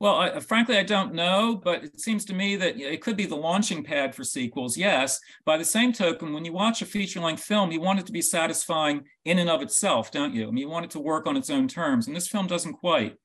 Well, 0.00 0.14
I, 0.14 0.38
frankly, 0.38 0.78
I 0.78 0.84
don't 0.84 1.12
know, 1.12 1.60
but 1.62 1.82
it 1.82 2.00
seems 2.00 2.24
to 2.26 2.34
me 2.34 2.54
that 2.56 2.76
it 2.76 3.02
could 3.02 3.16
be 3.16 3.26
the 3.26 3.34
launching 3.34 3.82
pad 3.82 4.14
for 4.14 4.22
sequels. 4.22 4.76
Yes. 4.76 5.18
By 5.44 5.56
the 5.56 5.64
same 5.64 5.92
token, 5.92 6.32
when 6.32 6.44
you 6.44 6.52
watch 6.52 6.82
a 6.82 6.86
feature 6.86 7.20
length 7.20 7.42
film, 7.42 7.72
you 7.72 7.80
want 7.80 7.98
it 7.98 8.06
to 8.06 8.12
be 8.12 8.22
satisfying 8.22 9.02
in 9.24 9.40
and 9.40 9.50
of 9.50 9.60
itself, 9.60 10.12
don't 10.12 10.34
you? 10.34 10.44
I 10.44 10.50
mean, 10.50 10.58
you 10.58 10.68
want 10.68 10.84
it 10.84 10.92
to 10.92 11.00
work 11.00 11.26
on 11.26 11.36
its 11.36 11.50
own 11.50 11.66
terms, 11.66 12.06
and 12.06 12.14
this 12.14 12.28
film 12.28 12.46
doesn't 12.46 12.74
quite. 12.74 13.16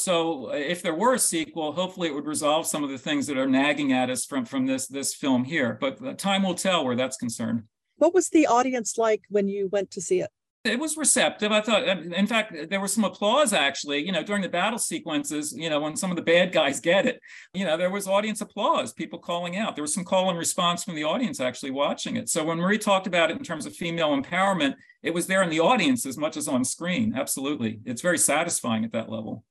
So, 0.00 0.50
uh, 0.50 0.54
if 0.54 0.82
there 0.82 0.94
were 0.94 1.14
a 1.14 1.18
sequel, 1.18 1.72
hopefully 1.72 2.08
it 2.08 2.14
would 2.14 2.26
resolve 2.26 2.66
some 2.66 2.84
of 2.84 2.90
the 2.90 2.98
things 2.98 3.26
that 3.26 3.38
are 3.38 3.48
nagging 3.48 3.92
at 3.92 4.10
us 4.10 4.26
from 4.26 4.44
from 4.44 4.66
this 4.66 4.86
this 4.86 5.14
film 5.14 5.44
here. 5.44 5.76
But 5.80 6.04
uh, 6.04 6.14
time 6.14 6.42
will 6.44 6.54
tell 6.54 6.84
where 6.84 6.94
that's 6.94 7.16
concerned. 7.16 7.64
What 7.96 8.14
was 8.14 8.28
the 8.28 8.46
audience 8.46 8.96
like 8.96 9.22
when 9.28 9.48
you 9.48 9.68
went 9.72 9.90
to 9.92 10.00
see 10.00 10.20
it? 10.20 10.30
It 10.68 10.78
was 10.78 10.96
receptive. 10.96 11.50
I 11.50 11.60
thought, 11.60 11.88
um, 11.88 12.12
in 12.12 12.26
fact, 12.26 12.54
there 12.70 12.80
was 12.80 12.92
some 12.92 13.04
applause 13.04 13.52
actually, 13.52 14.04
you 14.04 14.12
know, 14.12 14.22
during 14.22 14.42
the 14.42 14.48
battle 14.48 14.78
sequences, 14.78 15.54
you 15.56 15.68
know, 15.68 15.80
when 15.80 15.96
some 15.96 16.10
of 16.10 16.16
the 16.16 16.22
bad 16.22 16.52
guys 16.52 16.80
get 16.80 17.06
it, 17.06 17.20
you 17.54 17.64
know, 17.64 17.76
there 17.76 17.90
was 17.90 18.06
audience 18.06 18.40
applause, 18.40 18.92
people 18.92 19.18
calling 19.18 19.56
out. 19.56 19.74
There 19.74 19.82
was 19.82 19.94
some 19.94 20.04
call 20.04 20.28
and 20.28 20.38
response 20.38 20.84
from 20.84 20.94
the 20.94 21.04
audience 21.04 21.40
actually 21.40 21.70
watching 21.70 22.16
it. 22.16 22.28
So 22.28 22.44
when 22.44 22.58
Marie 22.58 22.78
talked 22.78 23.06
about 23.06 23.30
it 23.30 23.36
in 23.36 23.42
terms 23.42 23.66
of 23.66 23.74
female 23.74 24.16
empowerment, 24.16 24.74
it 25.02 25.14
was 25.14 25.26
there 25.26 25.42
in 25.42 25.50
the 25.50 25.60
audience 25.60 26.06
as 26.06 26.16
much 26.16 26.36
as 26.36 26.48
on 26.48 26.64
screen. 26.64 27.14
Absolutely. 27.16 27.80
It's 27.84 28.02
very 28.02 28.18
satisfying 28.18 28.84
at 28.84 28.92
that 28.92 29.08
level. 29.08 29.44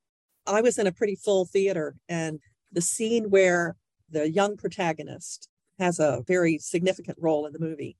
I 0.45 0.61
was 0.61 0.77
in 0.77 0.87
a 0.87 0.91
pretty 0.91 1.15
full 1.15 1.45
theater 1.45 1.95
and 2.07 2.39
the 2.71 2.81
scene 2.81 3.29
where 3.29 3.75
the 4.09 4.29
young 4.29 4.57
protagonist 4.57 5.49
has 5.79 5.99
a 5.99 6.23
very 6.27 6.57
significant 6.57 7.17
role 7.19 7.45
in 7.45 7.53
the 7.53 7.59
movie 7.59 7.97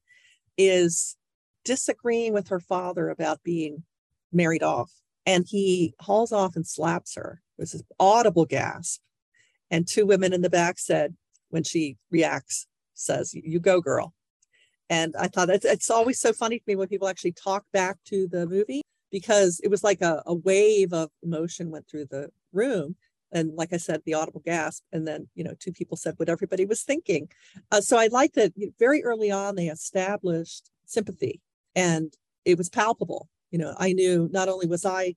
is 0.57 1.15
disagreeing 1.67 2.33
with 2.33 2.47
her 2.47 2.59
father 2.59 3.09
about 3.09 3.43
being 3.43 3.83
married 4.31 4.63
off. 4.63 4.91
And 5.25 5.45
he 5.47 5.93
hauls 5.99 6.31
off 6.31 6.55
and 6.55 6.65
slaps 6.65 7.15
her. 7.15 7.41
There's 7.57 7.73
this 7.73 7.83
audible 7.99 8.45
gasp. 8.45 9.01
And 9.69 9.85
two 9.85 10.05
women 10.05 10.31
in 10.31 10.41
the 10.41 10.49
back 10.49 10.79
said, 10.79 11.15
when 11.49 11.63
she 11.63 11.97
reacts, 12.09 12.67
says, 12.93 13.33
You 13.33 13.59
go, 13.59 13.81
girl. 13.81 14.13
And 14.89 15.15
I 15.19 15.27
thought 15.27 15.49
it's, 15.49 15.65
it's 15.65 15.89
always 15.89 16.19
so 16.19 16.31
funny 16.31 16.59
to 16.59 16.63
me 16.65 16.75
when 16.75 16.87
people 16.87 17.09
actually 17.09 17.33
talk 17.33 17.65
back 17.73 17.97
to 18.05 18.27
the 18.27 18.47
movie 18.47 18.81
because 19.11 19.59
it 19.63 19.69
was 19.69 19.83
like 19.83 20.01
a, 20.01 20.23
a 20.25 20.33
wave 20.33 20.93
of 20.93 21.09
emotion 21.23 21.71
went 21.71 21.87
through 21.89 22.05
the 22.05 22.29
room 22.53 22.95
and 23.31 23.53
like 23.55 23.73
i 23.73 23.77
said 23.77 24.01
the 24.05 24.13
audible 24.13 24.41
gasp 24.45 24.83
and 24.91 25.07
then 25.07 25.27
you 25.35 25.43
know 25.43 25.53
two 25.59 25.71
people 25.71 25.97
said 25.97 26.13
what 26.17 26.29
everybody 26.29 26.65
was 26.65 26.83
thinking 26.83 27.27
uh, 27.71 27.81
so 27.81 27.97
i 27.97 28.07
like 28.07 28.33
that 28.33 28.53
very 28.79 29.03
early 29.03 29.31
on 29.31 29.55
they 29.55 29.67
established 29.67 30.71
sympathy 30.85 31.41
and 31.77 32.13
it 32.43 32.57
was 32.57 32.69
palpable. 32.69 33.29
You 33.51 33.59
know 33.59 33.73
i 33.79 33.93
knew 33.93 34.29
not 34.33 34.49
only 34.49 34.67
was 34.67 34.85
i 34.85 35.15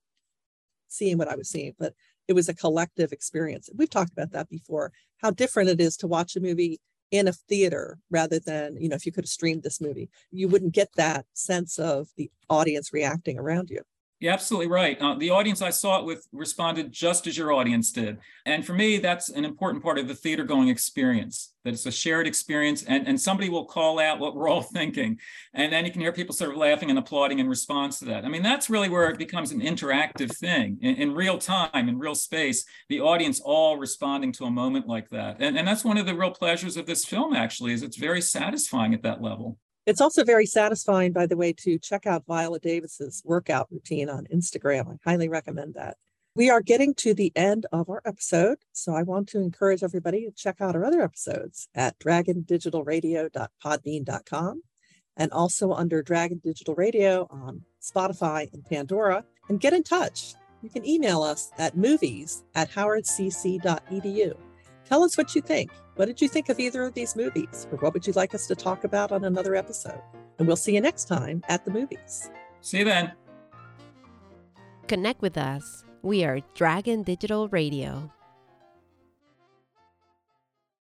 seeing 0.87 1.17
what 1.17 1.27
i 1.27 1.35
was 1.35 1.49
seeing 1.49 1.73
but 1.77 1.93
it 2.29 2.33
was 2.33 2.47
a 2.47 2.53
collective 2.53 3.11
experience. 3.11 3.69
We've 3.75 3.89
talked 3.89 4.13
about 4.13 4.31
that 4.31 4.47
before 4.49 4.93
how 5.17 5.31
different 5.31 5.69
it 5.69 5.81
is 5.81 5.97
to 5.97 6.07
watch 6.07 6.37
a 6.37 6.39
movie 6.39 6.79
in 7.11 7.27
a 7.27 7.33
theater 7.33 7.97
rather 8.09 8.39
than 8.39 8.77
you 8.79 8.87
know 8.87 8.95
if 8.95 9.05
you 9.05 9.11
could 9.11 9.25
have 9.25 9.29
streamed 9.29 9.63
this 9.63 9.81
movie 9.81 10.09
you 10.31 10.47
wouldn't 10.47 10.73
get 10.73 10.89
that 10.95 11.25
sense 11.33 11.77
of 11.77 12.07
the 12.15 12.31
audience 12.49 12.93
reacting 12.93 13.37
around 13.37 13.69
you 13.69 13.81
you're 14.21 14.31
absolutely 14.31 14.67
right. 14.67 15.01
Uh, 15.01 15.15
the 15.15 15.31
audience 15.31 15.63
I 15.63 15.71
saw 15.71 15.99
it 15.99 16.05
with 16.05 16.27
responded 16.31 16.91
just 16.91 17.25
as 17.25 17.35
your 17.35 17.51
audience 17.51 17.91
did. 17.91 18.19
And 18.45 18.63
for 18.63 18.73
me, 18.73 18.99
that's 18.99 19.29
an 19.29 19.43
important 19.43 19.83
part 19.83 19.97
of 19.97 20.07
the 20.07 20.13
theater 20.13 20.43
going 20.43 20.67
experience, 20.67 21.55
that 21.65 21.73
it's 21.73 21.87
a 21.87 21.91
shared 21.91 22.27
experience 22.27 22.83
and, 22.83 23.07
and 23.07 23.19
somebody 23.19 23.49
will 23.49 23.65
call 23.65 23.99
out 23.99 24.19
what 24.19 24.35
we're 24.35 24.47
all 24.47 24.61
thinking. 24.73 25.19
And 25.55 25.73
then 25.73 25.87
you 25.87 25.91
can 25.91 26.01
hear 26.01 26.13
people 26.13 26.35
sort 26.35 26.51
of 26.51 26.57
laughing 26.57 26.91
and 26.91 26.99
applauding 26.99 27.39
in 27.39 27.49
response 27.49 27.97
to 27.99 28.05
that. 28.05 28.23
I 28.23 28.27
mean, 28.27 28.43
that's 28.43 28.69
really 28.69 28.89
where 28.89 29.09
it 29.09 29.17
becomes 29.17 29.51
an 29.51 29.59
interactive 29.59 30.37
thing 30.37 30.77
in, 30.83 30.97
in 30.97 31.15
real 31.15 31.39
time, 31.39 31.89
in 31.89 31.97
real 31.97 32.13
space, 32.13 32.63
the 32.89 33.01
audience 33.01 33.41
all 33.43 33.77
responding 33.77 34.31
to 34.33 34.45
a 34.45 34.51
moment 34.51 34.87
like 34.87 35.09
that. 35.09 35.37
And, 35.39 35.57
and 35.57 35.67
that's 35.67 35.83
one 35.83 35.97
of 35.97 36.05
the 36.05 36.13
real 36.13 36.31
pleasures 36.31 36.77
of 36.77 36.85
this 36.85 37.05
film, 37.05 37.33
actually, 37.33 37.73
is 37.73 37.81
it's 37.81 37.97
very 37.97 38.21
satisfying 38.21 38.93
at 38.93 39.01
that 39.01 39.23
level. 39.23 39.57
It's 39.85 40.01
also 40.01 40.23
very 40.23 40.45
satisfying, 40.45 41.11
by 41.11 41.25
the 41.25 41.37
way, 41.37 41.53
to 41.53 41.79
check 41.79 42.05
out 42.05 42.25
Viola 42.27 42.59
Davis's 42.59 43.23
workout 43.25 43.67
routine 43.71 44.09
on 44.09 44.27
Instagram. 44.33 44.87
I 44.87 45.09
highly 45.09 45.27
recommend 45.27 45.73
that. 45.73 45.97
We 46.33 46.49
are 46.49 46.61
getting 46.61 46.93
to 46.95 47.13
the 47.13 47.33
end 47.35 47.65
of 47.73 47.89
our 47.89 48.01
episode, 48.05 48.59
so 48.71 48.93
I 48.93 49.03
want 49.03 49.27
to 49.29 49.39
encourage 49.39 49.83
everybody 49.83 50.25
to 50.25 50.31
check 50.31 50.61
out 50.61 50.75
our 50.75 50.85
other 50.85 51.01
episodes 51.01 51.67
at 51.75 51.99
dragondigitalradio.podbean.com 51.99 54.63
and 55.17 55.31
also 55.31 55.73
under 55.73 56.01
Dragon 56.01 56.39
Digital 56.41 56.73
Radio 56.75 57.27
on 57.29 57.63
Spotify 57.81 58.49
and 58.53 58.63
Pandora. 58.63 59.25
And 59.49 59.59
get 59.59 59.73
in 59.73 59.83
touch. 59.83 60.35
You 60.61 60.69
can 60.69 60.87
email 60.87 61.21
us 61.21 61.51
at 61.57 61.75
movies 61.75 62.45
at 62.55 62.71
howardcc.edu. 62.71 64.37
Tell 64.85 65.03
us 65.03 65.17
what 65.17 65.35
you 65.35 65.41
think. 65.41 65.69
What 66.01 66.07
did 66.07 66.19
you 66.19 66.27
think 66.27 66.49
of 66.49 66.59
either 66.59 66.81
of 66.81 66.95
these 66.95 67.15
movies? 67.15 67.67
Or 67.71 67.77
what 67.77 67.93
would 67.93 68.07
you 68.07 68.13
like 68.13 68.33
us 68.33 68.47
to 68.47 68.55
talk 68.55 68.85
about 68.85 69.11
on 69.11 69.23
another 69.23 69.53
episode? 69.53 70.01
And 70.39 70.47
we'll 70.47 70.55
see 70.55 70.73
you 70.73 70.81
next 70.81 71.05
time 71.07 71.43
at 71.47 71.63
the 71.63 71.69
movies. 71.69 72.31
See 72.61 72.79
you 72.79 72.85
then. 72.85 73.11
Connect 74.87 75.21
with 75.21 75.37
us. 75.37 75.85
We 76.01 76.23
are 76.23 76.39
Dragon 76.55 77.03
Digital 77.03 77.49
Radio. 77.49 78.11